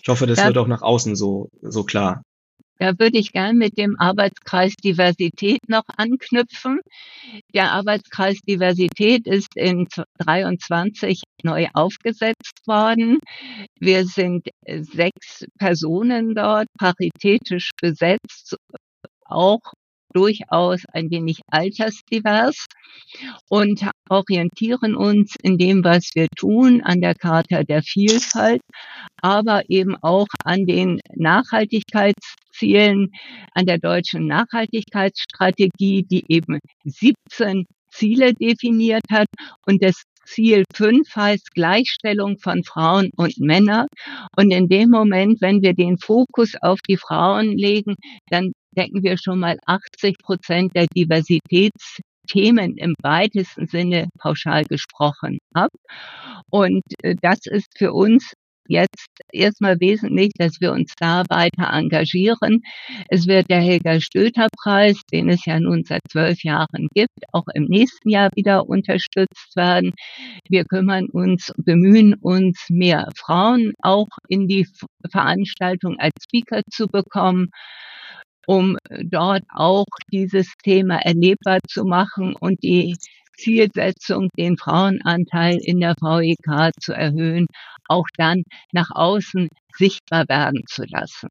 Ich 0.02 0.08
hoffe, 0.08 0.28
das 0.28 0.40
ja. 0.40 0.48
wird 0.48 0.58
auch 0.58 0.68
nach 0.68 0.82
außen 0.82 1.16
so, 1.16 1.50
so 1.62 1.84
klar. 1.84 2.24
Da 2.82 2.98
würde 2.98 3.20
ich 3.20 3.32
gern 3.32 3.58
mit 3.58 3.78
dem 3.78 3.96
Arbeitskreis 4.00 4.74
Diversität 4.74 5.70
noch 5.70 5.84
anknüpfen. 5.98 6.80
Der 7.54 7.74
Arbeitskreis 7.74 8.40
Diversität 8.40 9.28
ist 9.28 9.56
in 9.56 9.88
23 10.18 11.22
neu 11.44 11.68
aufgesetzt 11.76 12.66
worden. 12.66 13.20
Wir 13.80 14.08
sind 14.08 14.48
sechs 14.66 15.46
Personen 15.60 16.34
dort, 16.34 16.70
paritätisch 16.80 17.70
besetzt, 17.80 18.56
auch 19.26 19.62
durchaus 20.12 20.82
ein 20.92 21.12
wenig 21.12 21.42
altersdivers 21.52 22.66
und 23.48 23.91
orientieren 24.10 24.96
uns 24.96 25.36
in 25.42 25.58
dem, 25.58 25.84
was 25.84 26.12
wir 26.16 26.28
tun, 26.36 26.82
an 26.84 27.02
der 27.02 27.16
Charta 27.16 27.64
der 27.64 27.82
Vielfalt, 27.84 28.62
aber 29.22 29.64
eben 29.70 29.96
auch 30.02 30.28
an 30.44 30.66
den 30.66 31.00
Nachhaltigkeitszielen, 31.16 33.12
an 33.54 33.66
der 33.66 33.78
deutschen 33.78 34.28
Nachhaltigkeitsstrategie, 34.28 36.04
die 36.04 36.26
eben 36.28 36.60
17 36.86 37.66
Ziele 37.90 38.34
definiert 38.34 39.04
hat 39.10 39.28
und 39.66 39.84
das 39.84 40.04
Ziel 40.26 40.64
5 40.74 41.16
heißt 41.16 41.52
Gleichstellung 41.54 42.38
von 42.38 42.64
Frauen 42.64 43.10
und 43.18 43.38
Männern. 43.40 43.88
Und 44.38 44.52
in 44.52 44.70
dem 44.70 44.90
Moment, 44.90 45.42
wenn 45.42 45.62
wir 45.62 45.74
den 45.74 45.98
Fokus 45.98 46.54
auf 46.62 46.80
die 46.88 46.98
Frauen 46.98 47.58
legen, 47.58 47.96
dann 48.30 48.54
decken 48.78 49.04
wir 49.04 49.18
schon 49.18 49.40
mal 49.40 49.58
80 49.66 50.18
Prozent 50.20 50.76
der 50.76 50.88
Diversitätsthemen 52.28 52.78
im 52.78 52.96
weitesten 53.02 53.68
Sinne 53.68 54.10
pauschal 54.20 54.64
gesprochen 54.66 55.40
ab. 55.54 55.72
Und 56.50 56.84
äh, 57.04 57.16
das 57.22 57.40
ist 57.46 57.78
für 57.78 57.94
uns 57.94 58.34
jetzt 58.68 59.10
erstmal 59.34 59.80
wesentlich, 59.82 60.32
dass 60.38 60.62
wir 60.62 60.72
uns 60.72 60.94
da 60.98 61.24
weiter 61.30 61.74
engagieren. 61.74 62.62
Es 63.10 63.28
wird 63.28 63.50
der 63.50 63.60
Helga 63.60 64.00
Stöter 64.00 64.48
Preis, 64.64 65.02
den 65.12 65.30
es 65.30 65.46
ja 65.46 65.60
nun 65.60 65.84
seit 65.84 66.02
zwölf 66.10 66.44
Jahren 66.44 66.88
gibt, 66.94 67.20
auch 67.34 67.46
im 67.54 67.66
nächsten 67.66 68.10
Jahr 68.10 68.30
wieder 68.36 68.70
unterstützt 68.70 69.56
werden. 69.56 69.92
Wir 70.48 70.64
kümmern 70.64 71.08
uns, 71.10 71.52
bemühen 71.58 72.14
uns, 72.14 72.68
mehr 72.70 73.10
Frauen 73.18 73.74
auch 73.82 74.08
in 74.30 74.48
die 74.48 74.68
Veranstaltung 75.12 75.98
als 76.00 76.14
Speaker 76.24 76.62
zu 76.72 76.88
bekommen 76.88 77.50
um 78.48 78.78
dort 79.04 79.44
auch 79.54 79.86
dieses 80.12 80.54
Thema 80.64 80.98
erlebbar 80.98 81.60
zu 81.68 81.84
machen 81.84 82.36
und 82.36 82.62
die 82.64 82.96
Zielsetzung, 83.38 84.30
den 84.38 84.58
Frauenanteil 84.58 85.58
in 85.62 85.80
der 85.80 85.96
VEK 86.00 86.72
zu 86.80 86.94
erhöhen, 86.94 87.48
auch 87.88 88.06
dann 88.18 88.44
nach 88.72 88.90
außen 88.92 89.50
sichtbar 89.76 90.26
werden 90.28 90.64
zu 90.68 90.84
lassen. 90.86 91.30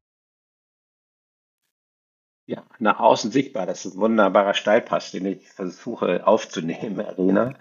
Ja, 2.47 2.65
nach 2.79 2.99
außen 2.99 3.31
sichtbar, 3.31 3.65
das 3.65 3.85
ist 3.85 3.95
ein 3.95 4.01
wunderbarer 4.01 4.53
Steilpass, 4.53 5.11
den 5.11 5.25
ich 5.25 5.47
versuche 5.47 6.27
aufzunehmen, 6.27 6.99
Arena. 6.99 7.53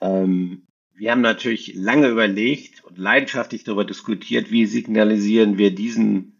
Ähm, 0.00 0.66
wir 0.94 1.12
haben 1.12 1.20
natürlich 1.20 1.74
lange 1.74 2.08
überlegt 2.08 2.82
und 2.84 2.98
leidenschaftlich 2.98 3.62
darüber 3.62 3.84
diskutiert, 3.84 4.50
wie 4.50 4.66
signalisieren 4.66 5.58
wir 5.58 5.74
diesen 5.74 6.39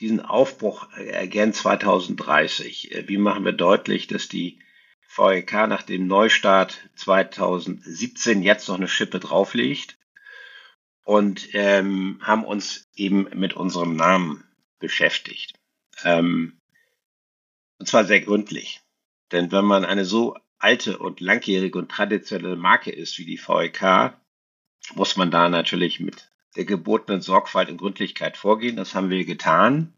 diesen 0.00 0.20
Aufbruch 0.20 0.88
gern 1.26 1.52
2030? 1.52 2.92
Äh, 2.92 3.08
wie 3.08 3.18
machen 3.18 3.44
wir 3.44 3.52
deutlich, 3.52 4.06
dass 4.06 4.28
die 4.28 4.58
VEK 5.16 5.68
nach 5.68 5.82
dem 5.82 6.06
Neustart 6.06 6.90
2017 6.96 8.42
jetzt 8.42 8.68
noch 8.68 8.76
eine 8.76 8.88
Schippe 8.88 9.20
drauflegt? 9.20 9.98
Und 11.04 11.48
ähm, 11.52 12.18
haben 12.22 12.44
uns 12.44 12.88
eben 12.94 13.28
mit 13.34 13.54
unserem 13.54 13.94
Namen 13.94 14.44
beschäftigt. 14.78 15.52
Ähm, 16.02 16.58
und 17.78 17.86
zwar 17.86 18.04
sehr 18.04 18.22
gründlich. 18.22 18.80
Denn 19.30 19.52
wenn 19.52 19.66
man 19.66 19.84
eine 19.84 20.06
so 20.06 20.36
alte 20.58 20.98
und 20.98 21.20
langjährige 21.20 21.78
und 21.78 21.90
traditionelle 21.90 22.56
Marke 22.56 22.90
ist 22.90 23.18
wie 23.18 23.26
die 23.26 23.38
VEK, 23.38 24.14
muss 24.94 25.16
man 25.16 25.30
da 25.30 25.48
natürlich 25.48 26.00
mit 26.00 26.30
der 26.56 26.64
gebotenen 26.64 27.20
Sorgfalt 27.20 27.68
und 27.68 27.78
Gründlichkeit 27.78 28.36
vorgehen. 28.36 28.76
Das 28.76 28.94
haben 28.94 29.10
wir 29.10 29.24
getan. 29.24 29.94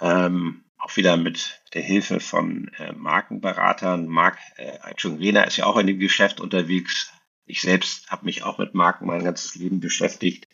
Ähm, 0.00 0.64
auch 0.78 0.96
wieder 0.96 1.16
mit 1.16 1.62
der 1.74 1.82
Hilfe 1.82 2.20
von 2.20 2.68
äh, 2.78 2.92
Markenberatern. 2.92 4.06
Marc 4.06 4.38
äh, 4.56 4.78
Rena 5.04 5.44
ist 5.44 5.56
ja 5.56 5.66
auch 5.66 5.76
in 5.78 5.86
dem 5.86 5.98
Geschäft 5.98 6.40
unterwegs. 6.40 7.10
Ich 7.44 7.62
selbst 7.62 8.10
habe 8.10 8.24
mich 8.24 8.42
auch 8.42 8.58
mit 8.58 8.74
Marken 8.74 9.06
mein 9.06 9.24
ganzes 9.24 9.54
Leben 9.54 9.80
beschäftigt. 9.80 10.48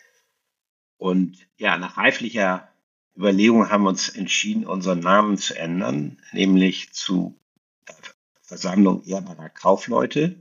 Und 0.97 1.39
ja, 1.57 1.77
nach 1.77 1.97
reiflicher 1.97 2.69
Überlegung 3.17 3.71
haben 3.71 3.85
wir 3.85 3.91
uns 3.91 4.09
entschieden, 4.09 4.67
unseren 4.67 5.01
Namen 5.01 5.37
zu 5.37 5.59
ändern, 5.59 6.23
nämlich 6.33 6.93
zu 6.93 7.39
Versammlung 8.43 9.03
ehrbarer 9.05 9.49
Kaufleute. 9.49 10.41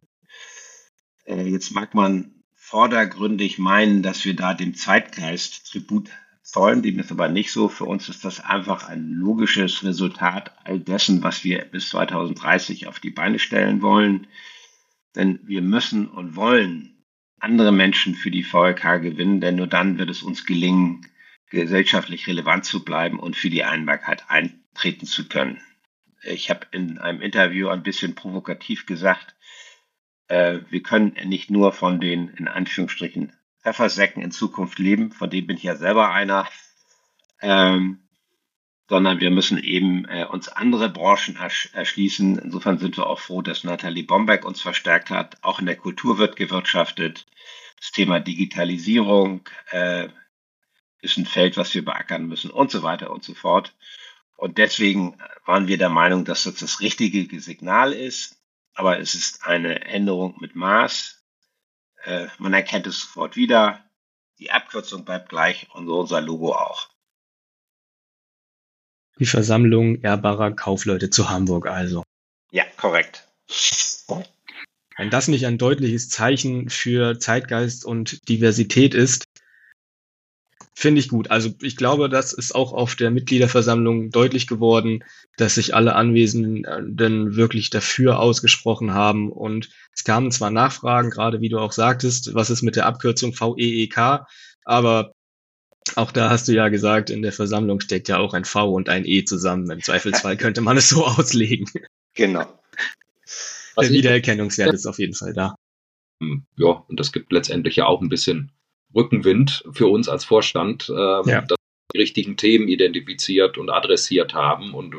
Äh, 1.26 1.48
jetzt 1.48 1.72
mag 1.72 1.94
man 1.94 2.41
vordergründig 2.72 3.60
meinen, 3.60 4.02
dass 4.02 4.24
wir 4.24 4.34
da 4.34 4.54
dem 4.54 4.76
Zeitgeist 4.76 5.70
Tribut 5.70 6.10
zollen. 6.42 6.82
Dem 6.82 7.00
ist 7.00 7.12
aber 7.12 7.28
nicht 7.28 7.52
so. 7.52 7.68
Für 7.68 7.84
uns 7.84 8.08
ist 8.08 8.24
das 8.24 8.40
einfach 8.40 8.88
ein 8.88 9.10
logisches 9.10 9.84
Resultat 9.84 10.54
all 10.64 10.80
dessen, 10.80 11.22
was 11.22 11.44
wir 11.44 11.66
bis 11.66 11.90
2030 11.90 12.88
auf 12.88 13.02
die 13.02 13.10
Beine 13.10 13.40
stellen 13.40 13.82
wollen. 13.82 14.26
Denn 15.18 15.42
wir 15.44 15.62
müssen 15.62 16.08
und 16.08 16.38
wollen 16.38 17.04
andere 17.40 17.74
Menschen 17.74 18.16
für 18.16 18.32
die 18.32 18.44
VLK 18.44 19.02
gewinnen, 19.02 19.42
denn 19.42 19.58
nur 19.58 19.68
dann 19.68 20.00
wird 20.00 20.10
es 20.10 20.24
uns 20.24 20.46
gelingen, 20.46 21.06
gesellschaftlich 21.50 22.26
relevant 22.28 22.64
zu 22.64 22.86
bleiben 22.86 23.20
und 23.20 23.36
für 23.36 23.50
die 23.50 23.66
Einbarkeit 23.66 24.24
eintreten 24.30 25.08
zu 25.08 25.28
können. 25.28 25.60
Ich 26.24 26.50
habe 26.50 26.68
in 26.72 27.00
einem 27.00 27.20
Interview 27.20 27.68
ein 27.68 27.84
bisschen 27.84 28.16
provokativ 28.16 28.86
gesagt, 28.86 29.36
wir 30.32 30.84
können 30.84 31.16
nicht 31.26 31.50
nur 31.50 31.74
von 31.74 32.00
den 32.00 32.30
in 32.30 32.48
Anführungsstrichen 32.48 33.34
Pfeffersäcken 33.62 34.24
in 34.24 34.32
Zukunft 34.32 34.80
leben, 34.80 35.12
von 35.12 35.30
dem 35.30 35.46
bin 35.46 35.58
ich 35.58 35.64
ja 35.64 35.76
selber 35.76 36.12
einer, 36.12 36.48
ähm, 37.42 38.00
sondern 38.90 39.20
wir 39.20 39.30
müssen 39.30 39.58
eben 39.58 40.06
äh, 40.06 40.26
uns 40.26 40.50
andere 40.50 40.90
Branchen 40.90 41.38
ersch 41.38 41.70
erschließen. 41.74 42.40
Insofern 42.40 42.78
sind 42.78 42.98
wir 42.98 43.08
auch 43.08 43.20
froh, 43.20 43.42
dass 43.42 43.64
Nathalie 43.64 44.04
Bombeck 44.04 44.44
uns 44.44 44.62
verstärkt 44.62 45.10
hat. 45.10 45.38
Auch 45.44 45.60
in 45.60 45.66
der 45.66 45.78
Kultur 45.78 46.18
wird 46.18 46.36
gewirtschaftet. 46.36 47.26
Das 47.78 47.92
Thema 47.92 48.20
Digitalisierung 48.20 49.48
äh, 49.70 50.10
ist 51.02 51.18
ein 51.18 51.26
Feld, 51.26 51.58
was 51.58 51.74
wir 51.74 51.86
beackern 51.86 52.28
müssen 52.28 52.52
und 52.52 52.72
so 52.72 52.84
weiter 52.84 53.12
und 53.12 53.24
so 53.24 53.34
fort. 53.34 53.74
Und 54.36 54.58
deswegen 54.58 55.18
waren 55.46 55.68
wir 55.68 55.78
der 55.78 55.90
Meinung, 55.90 56.26
dass 56.26 56.44
das 56.44 56.56
das 56.56 56.82
richtige 56.82 57.40
Signal 57.40 57.94
ist 57.94 58.41
aber 58.74 59.00
es 59.00 59.16
ist 59.16 59.46
eine 59.46 59.86
Änderung 59.86 60.38
mit 60.40 60.56
Maß. 60.56 61.24
Äh, 62.04 62.28
man 62.38 62.54
erkennt 62.54 62.88
es 62.88 63.02
sofort 63.02 63.36
wieder. 63.36 63.84
Die 64.40 64.52
Abkürzung 64.52 65.06
bleibt 65.06 65.30
gleich 65.30 65.68
und 65.74 65.88
so 65.88 66.00
unser 66.00 66.22
Logo 66.22 66.54
auch. 66.54 66.90
Die 69.20 69.26
Versammlung 69.26 70.02
ehrbarer 70.02 70.52
Kaufleute 70.52 71.10
zu 71.10 71.30
Hamburg 71.30 71.68
also. 71.68 72.04
Ja, 72.52 72.64
korrekt. 72.78 73.28
Wenn 74.98 75.10
das 75.10 75.28
nicht 75.28 75.46
ein 75.46 75.58
deutliches 75.58 76.10
Zeichen 76.10 76.70
für 76.70 77.20
Zeitgeist 77.20 77.86
und 77.86 78.28
Diversität 78.30 78.94
ist, 78.94 79.26
Finde 80.74 81.00
ich 81.00 81.10
gut. 81.10 81.30
Also 81.30 81.52
ich 81.62 81.76
glaube, 81.76 82.08
das 82.08 82.32
ist 82.32 82.56
auch 82.56 82.72
auf 82.72 82.96
der 82.96 83.12
Mitgliederversammlung 83.12 84.10
deutlich 84.10 84.48
geworden, 84.48 85.04
dass 85.36 85.56
sich 85.56 85.76
alle 85.76 85.96
Anwesenden 85.96 86.66
wirklich 87.36 87.70
dafür 87.70 88.20
ausgesprochen 88.20 88.94
haben. 88.94 89.32
Und 89.32 89.70
es 89.94 90.04
kamen 90.04 90.32
zwar 90.32 90.50
Nachfragen, 90.50 91.10
gerade 91.10 91.42
wie 91.42 91.50
du 91.50 91.60
auch 91.60 91.74
sagtest, 91.74 92.34
was 92.34 92.50
ist 92.50 92.62
mit 92.62 92.78
der 92.78 92.86
Abkürzung 92.86 93.34
VEEK, 93.34 94.26
aber 94.64 95.14
auch 95.96 96.12
da 96.12 96.30
hast 96.30 96.48
du 96.48 96.54
ja 96.54 96.70
gesagt, 96.70 97.10
in 97.10 97.22
der 97.22 97.34
Versammlung 97.34 97.80
steckt 97.82 98.08
ja 98.08 98.18
auch 98.18 98.34
ein 98.34 98.46
V 98.46 98.72
und 98.72 98.88
ein 98.88 99.06
E 99.06 99.26
zusammen. 99.26 99.70
Im 99.70 99.82
Zweifelsfall 99.82 100.38
könnte 100.38 100.62
man 100.62 100.78
es 100.78 100.90
so 100.90 101.06
auslegen. 101.06 101.68
Genau. 102.14 102.46
Der 103.78 103.90
Wiedererkennungswert 103.90 104.74
ist 104.74 104.86
auf 104.86 105.00
jeden 105.00 105.16
Fall 105.16 105.34
da. 105.34 105.56
Hm, 106.22 106.46
ja, 106.58 106.68
und 106.68 107.00
das 107.00 107.12
gibt 107.12 107.32
letztendlich 107.32 107.78
ja 107.78 107.88
auch 107.88 108.02
ein 108.02 108.10
bisschen 108.10 108.52
Rückenwind 108.96 109.64
für 109.72 109.88
uns 109.88 110.10
als 110.10 110.26
Vorstand, 110.26 110.90
äh, 110.90 110.94
ja. 110.94 111.42
dass 111.42 111.58
die 111.94 112.00
richtigen 112.00 112.38
Themen 112.38 112.68
identifiziert 112.68 113.58
und 113.58 113.70
adressiert 113.70 114.34
haben 114.34 114.74
und 114.74 114.94
äh, 114.94 114.98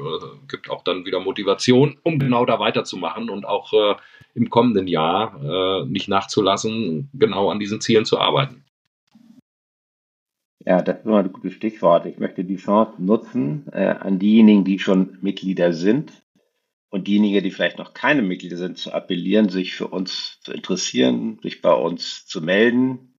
gibt 0.48 0.70
auch 0.70 0.84
dann 0.84 1.04
wieder 1.04 1.20
Motivation, 1.20 1.98
um 2.02 2.18
genau 2.18 2.44
da 2.44 2.58
weiterzumachen 2.58 3.30
und 3.30 3.44
auch 3.44 3.72
äh, 3.72 3.94
im 4.34 4.50
kommenden 4.50 4.86
Jahr 4.86 5.82
äh, 5.82 5.86
nicht 5.86 6.08
nachzulassen, 6.08 7.10
genau 7.12 7.50
an 7.50 7.58
diesen 7.58 7.80
Zielen 7.80 8.04
zu 8.04 8.18
arbeiten. 8.18 8.64
Ja, 10.64 10.80
das 10.80 10.98
ist 10.98 11.06
immer 11.06 11.18
ein 11.18 11.32
gutes 11.32 11.54
Stichwort. 11.54 12.06
Ich 12.06 12.18
möchte 12.18 12.44
die 12.44 12.56
Chance 12.56 12.92
nutzen, 12.98 13.66
äh, 13.72 13.96
an 13.98 14.18
diejenigen, 14.18 14.64
die 14.64 14.78
schon 14.78 15.18
Mitglieder 15.20 15.72
sind 15.72 16.12
und 16.88 17.08
diejenigen, 17.08 17.42
die 17.42 17.50
vielleicht 17.50 17.78
noch 17.78 17.94
keine 17.94 18.22
Mitglieder 18.22 18.56
sind, 18.56 18.78
zu 18.78 18.92
appellieren, 18.92 19.48
sich 19.48 19.74
für 19.74 19.88
uns 19.88 20.38
zu 20.42 20.52
interessieren, 20.52 21.40
sich 21.42 21.62
bei 21.62 21.72
uns 21.72 22.26
zu 22.26 22.40
melden 22.40 23.11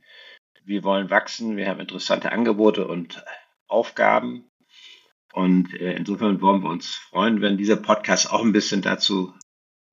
wir 0.65 0.83
wollen 0.83 1.09
wachsen, 1.09 1.57
wir 1.57 1.67
haben 1.67 1.79
interessante 1.79 2.31
Angebote 2.31 2.87
und 2.87 3.23
Aufgaben. 3.67 4.49
Und 5.33 5.73
äh, 5.73 5.93
insofern 5.93 6.41
wollen 6.41 6.61
wir 6.61 6.69
uns 6.69 6.95
freuen, 6.95 7.41
wenn 7.41 7.57
dieser 7.57 7.77
Podcast 7.77 8.31
auch 8.31 8.41
ein 8.41 8.51
bisschen 8.51 8.81
dazu 8.81 9.33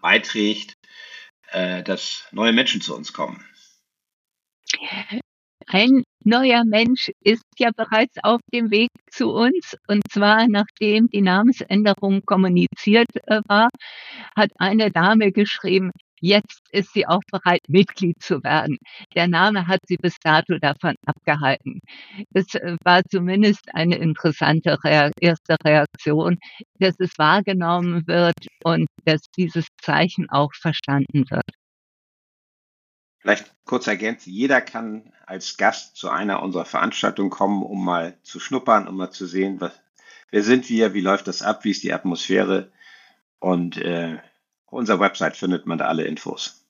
beiträgt, 0.00 0.74
äh, 1.50 1.82
dass 1.82 2.28
neue 2.32 2.52
Menschen 2.52 2.80
zu 2.80 2.94
uns 2.94 3.12
kommen. 3.12 3.44
Ein 5.66 6.02
neuer 6.24 6.64
Mensch 6.64 7.10
ist 7.20 7.44
ja 7.58 7.70
bereits 7.74 8.16
auf 8.22 8.40
dem 8.52 8.70
Weg 8.70 8.90
zu 9.10 9.30
uns. 9.30 9.76
Und 9.86 10.02
zwar 10.10 10.48
nachdem 10.48 11.08
die 11.08 11.22
Namensänderung 11.22 12.22
kommuniziert 12.26 13.08
äh, 13.26 13.40
war, 13.46 13.68
hat 14.36 14.50
eine 14.58 14.90
Dame 14.90 15.32
geschrieben, 15.32 15.90
Jetzt 16.20 16.60
ist 16.70 16.92
sie 16.92 17.06
auch 17.06 17.22
bereit, 17.30 17.62
Mitglied 17.68 18.22
zu 18.22 18.42
werden. 18.44 18.78
Der 19.14 19.26
Name 19.26 19.66
hat 19.66 19.80
sie 19.86 19.96
bis 19.96 20.16
dato 20.22 20.58
davon 20.58 20.94
abgehalten. 21.06 21.80
Es 22.32 22.54
äh, 22.54 22.76
war 22.84 23.02
zumindest 23.10 23.74
eine 23.74 23.96
interessante 23.96 24.76
erste 25.20 25.56
Reaktion, 25.64 26.38
dass 26.78 26.94
es 26.98 27.10
wahrgenommen 27.16 28.06
wird 28.06 28.46
und 28.64 28.86
dass 29.04 29.22
dieses 29.36 29.66
Zeichen 29.80 30.28
auch 30.30 30.52
verstanden 30.54 31.24
wird. 31.30 31.50
Vielleicht 33.20 33.54
kurz 33.64 33.86
ergänzt, 33.86 34.26
jeder 34.26 34.60
kann 34.62 35.12
als 35.26 35.58
Gast 35.58 35.96
zu 35.96 36.08
einer 36.08 36.42
unserer 36.42 36.64
Veranstaltungen 36.64 37.30
kommen, 37.30 37.62
um 37.62 37.84
mal 37.84 38.18
zu 38.22 38.40
schnuppern, 38.40 38.88
um 38.88 38.96
mal 38.96 39.10
zu 39.10 39.26
sehen, 39.26 39.60
was, 39.60 39.78
wer 40.30 40.42
sind 40.42 40.68
wir, 40.70 40.94
wie 40.94 41.02
läuft 41.02 41.28
das 41.28 41.42
ab, 41.42 41.64
wie 41.64 41.70
ist 41.70 41.82
die 41.82 41.92
Atmosphäre. 41.92 42.72
Und 43.38 43.76
äh, 43.76 44.18
auf 44.70 44.78
unserer 44.78 45.00
Website 45.00 45.36
findet 45.36 45.66
man 45.66 45.78
da 45.78 45.86
alle 45.86 46.04
Infos. 46.04 46.64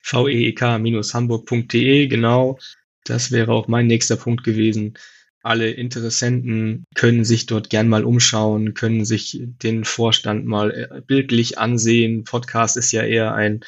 veek-hamburg.de, 0.00 2.06
genau. 2.06 2.58
Das 3.04 3.32
wäre 3.32 3.52
auch 3.52 3.66
mein 3.68 3.88
nächster 3.88 4.16
Punkt 4.16 4.44
gewesen. 4.44 4.94
Alle 5.42 5.72
Interessenten 5.72 6.84
können 6.94 7.24
sich 7.24 7.46
dort 7.46 7.68
gern 7.68 7.88
mal 7.88 8.04
umschauen, 8.04 8.74
können 8.74 9.04
sich 9.04 9.40
den 9.42 9.84
Vorstand 9.84 10.46
mal 10.46 10.70
äh, 10.70 11.00
bildlich 11.02 11.58
ansehen. 11.58 12.22
Podcast 12.24 12.76
ist 12.76 12.92
ja 12.92 13.02
eher 13.02 13.34
ein, 13.34 13.60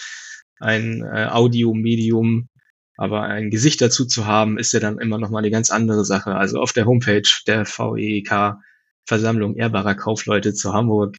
ein 0.61 1.03
äh, 1.03 1.27
Audiomedium, 1.27 2.49
aber 2.97 3.23
ein 3.23 3.51
Gesicht 3.51 3.81
dazu 3.83 4.07
zu 4.07 4.27
haben, 4.27 4.57
ist 4.57 4.73
ja 4.73 4.79
dann 4.81 4.99
immer 4.99 5.19
noch 5.19 5.31
mal 5.31 5.41
eine 5.41 5.51
ganz 5.51 5.71
andere 5.71 6.05
Sache. 6.05 6.37
Also 6.37 6.61
auf 6.61 6.73
der 6.73 6.87
Homepage 6.87 7.29
der 7.47 7.67
VEK 7.67 8.57
Versammlung 9.05 9.57
ehrbarer 9.57 9.97
Kaufleute 9.97 10.55
zu 10.55 10.73
Hamburg 10.73 11.17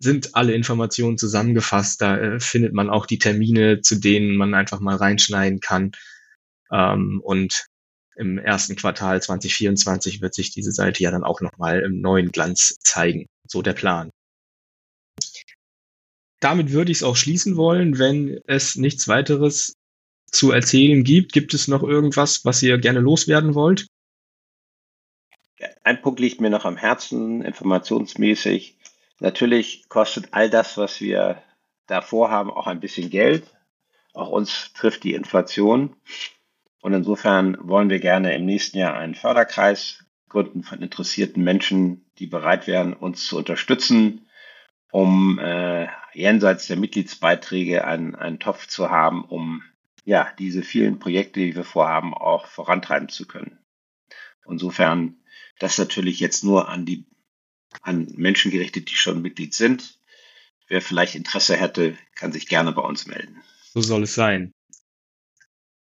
sind 0.00 0.34
alle 0.34 0.54
Informationen 0.54 1.18
zusammengefasst. 1.18 2.00
Da 2.00 2.16
äh, 2.16 2.40
findet 2.40 2.72
man 2.72 2.90
auch 2.90 3.06
die 3.06 3.18
Termine, 3.18 3.80
zu 3.80 3.96
denen 3.96 4.36
man 4.36 4.54
einfach 4.54 4.80
mal 4.80 4.96
reinschneiden 4.96 5.60
kann. 5.60 5.92
Ähm, 6.72 7.20
und 7.22 7.66
im 8.16 8.38
ersten 8.38 8.76
Quartal 8.76 9.22
2024 9.22 10.20
wird 10.20 10.34
sich 10.34 10.50
diese 10.50 10.72
Seite 10.72 11.02
ja 11.02 11.10
dann 11.10 11.24
auch 11.24 11.40
nochmal 11.40 11.80
im 11.80 12.00
neuen 12.00 12.30
Glanz 12.32 12.78
zeigen. 12.80 13.26
So 13.46 13.62
der 13.62 13.74
Plan. 13.74 14.10
Damit 16.40 16.72
würde 16.72 16.92
ich 16.92 16.98
es 16.98 17.02
auch 17.02 17.16
schließen 17.16 17.56
wollen, 17.56 17.98
wenn 17.98 18.40
es 18.46 18.76
nichts 18.76 19.08
weiteres 19.08 19.74
zu 20.30 20.52
erzählen 20.52 21.02
gibt. 21.04 21.32
Gibt 21.32 21.54
es 21.54 21.68
noch 21.68 21.82
irgendwas, 21.82 22.44
was 22.44 22.62
ihr 22.62 22.78
gerne 22.78 23.00
loswerden 23.00 23.54
wollt? 23.54 23.86
ein 25.82 26.02
Punkt 26.02 26.20
liegt 26.20 26.40
mir 26.40 26.50
noch 26.50 26.64
am 26.64 26.76
Herzen, 26.76 27.42
informationsmäßig. 27.42 28.77
Natürlich 29.20 29.88
kostet 29.88 30.28
all 30.32 30.48
das, 30.48 30.76
was 30.76 31.00
wir 31.00 31.42
da 31.86 32.00
vorhaben, 32.00 32.50
auch 32.50 32.66
ein 32.66 32.80
bisschen 32.80 33.10
Geld. 33.10 33.54
Auch 34.14 34.28
uns 34.28 34.72
trifft 34.72 35.04
die 35.04 35.14
Inflation. 35.14 35.96
Und 36.80 36.92
insofern 36.92 37.56
wollen 37.60 37.90
wir 37.90 37.98
gerne 37.98 38.34
im 38.34 38.44
nächsten 38.44 38.78
Jahr 38.78 38.94
einen 38.94 39.14
Förderkreis 39.14 40.04
gründen 40.28 40.62
von 40.62 40.82
interessierten 40.82 41.42
Menschen, 41.42 42.04
die 42.18 42.26
bereit 42.26 42.66
wären, 42.66 42.92
uns 42.92 43.26
zu 43.26 43.36
unterstützen, 43.36 44.28
um 44.92 45.38
äh, 45.38 45.88
jenseits 46.12 46.66
der 46.66 46.76
Mitgliedsbeiträge 46.76 47.84
einen, 47.84 48.14
einen 48.14 48.38
Topf 48.38 48.66
zu 48.68 48.90
haben, 48.90 49.24
um 49.24 49.62
ja 50.04 50.28
diese 50.38 50.62
vielen 50.62 50.98
Projekte, 50.98 51.40
die 51.40 51.56
wir 51.56 51.64
vorhaben, 51.64 52.14
auch 52.14 52.46
vorantreiben 52.46 53.08
zu 53.08 53.26
können. 53.26 53.58
Insofern 54.46 55.16
das 55.58 55.78
natürlich 55.78 56.20
jetzt 56.20 56.44
nur 56.44 56.68
an 56.68 56.86
die 56.86 57.06
an 57.82 58.08
Menschen 58.16 58.50
gerichtet, 58.50 58.90
die 58.90 58.96
schon 58.96 59.22
Mitglied 59.22 59.54
sind. 59.54 59.98
Wer 60.68 60.82
vielleicht 60.82 61.14
Interesse 61.14 61.56
hätte, 61.56 61.96
kann 62.14 62.32
sich 62.32 62.46
gerne 62.46 62.72
bei 62.72 62.82
uns 62.82 63.06
melden. 63.06 63.42
So 63.74 63.80
soll 63.80 64.02
es 64.02 64.14
sein. 64.14 64.52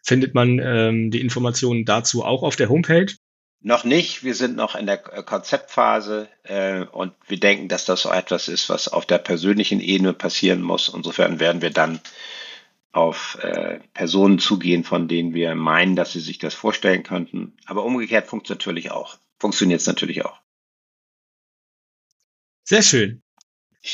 Findet 0.03 0.35
man 0.35 0.59
ähm, 0.59 1.11
die 1.11 1.21
Informationen 1.21 1.85
dazu 1.87 2.25
auch 2.25 2.43
auf 2.43 2.57
der 2.57 2.69
Homepage? 2.69 3.15
Noch 3.61 3.85
nicht. 3.85 4.23
Wir 4.23 4.35
sind 4.35 4.57
noch 4.57 4.75
in 4.75 4.85
der 4.85 4.99
Konzeptphase 4.99 6.29
äh, 6.43 6.83
und 6.85 7.15
wir 7.27 7.41
denken, 7.41 7.69
dass 7.69 7.87
das 7.87 8.03
so 8.03 8.11
etwas 8.11 8.49
ist, 8.49 8.69
was 8.69 8.89
auf 8.89 9.07
der 9.07 9.17
persönlichen 9.17 9.81
Ebene 9.81 10.13
passieren 10.13 10.61
muss. 10.61 10.93
Insofern 10.95 11.41
werden 11.41 11.63
wir 11.63 11.71
dann 11.71 12.01
auf 12.93 13.39
äh, 13.41 13.81
Personen 13.95 14.39
zugehen, 14.39 14.85
von 14.85 15.09
denen 15.09 15.33
wir 15.33 15.55
meinen, 15.55 15.97
dass 15.97 16.13
sie 16.13 16.21
sich 16.21 16.39
das 16.39 16.53
vorstellen 16.53 17.03
könnten. 17.03 17.57
Aber 17.65 17.85
umgekehrt 17.85 18.27
funktioniert 18.27 18.61
natürlich 18.61 18.91
auch. 18.91 19.17
Funktioniert 19.39 19.81
es 19.81 19.87
natürlich 19.87 20.27
auch. 20.27 20.44
Sehr 22.75 22.83
schön. 22.83 23.23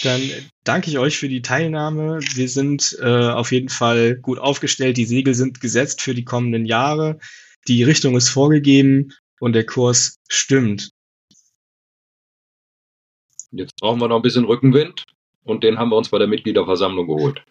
Dann 0.04 0.22
danke 0.64 0.88
ich 0.88 0.96
euch 0.96 1.18
für 1.18 1.28
die 1.28 1.42
Teilnahme. 1.42 2.20
Wir 2.32 2.48
sind 2.48 2.96
äh, 3.02 3.28
auf 3.28 3.52
jeden 3.52 3.68
Fall 3.68 4.16
gut 4.16 4.38
aufgestellt. 4.38 4.96
Die 4.96 5.04
Segel 5.04 5.34
sind 5.34 5.60
gesetzt 5.60 6.00
für 6.00 6.14
die 6.14 6.24
kommenden 6.24 6.64
Jahre. 6.64 7.18
Die 7.68 7.82
Richtung 7.82 8.16
ist 8.16 8.30
vorgegeben 8.30 9.12
und 9.38 9.52
der 9.52 9.66
Kurs 9.66 10.18
stimmt. 10.28 10.92
Jetzt 13.50 13.76
brauchen 13.76 14.00
wir 14.00 14.08
noch 14.08 14.16
ein 14.16 14.22
bisschen 14.22 14.46
Rückenwind 14.46 15.04
und 15.42 15.62
den 15.62 15.78
haben 15.78 15.90
wir 15.90 15.96
uns 15.98 16.08
bei 16.08 16.18
der 16.18 16.28
Mitgliederversammlung 16.28 17.06
geholt. 17.06 17.44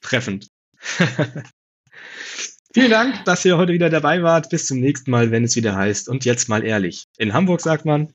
Treffend. 0.00 0.48
Vielen 2.72 2.90
Dank, 2.90 3.26
dass 3.26 3.44
ihr 3.44 3.58
heute 3.58 3.74
wieder 3.74 3.90
dabei 3.90 4.22
wart. 4.22 4.48
Bis 4.48 4.68
zum 4.68 4.80
nächsten 4.80 5.10
Mal, 5.10 5.30
wenn 5.30 5.44
es 5.44 5.54
wieder 5.54 5.76
heißt. 5.76 6.08
Und 6.08 6.24
jetzt 6.24 6.48
mal 6.48 6.64
ehrlich. 6.64 7.04
In 7.18 7.34
Hamburg 7.34 7.60
sagt 7.60 7.84
man 7.84 8.14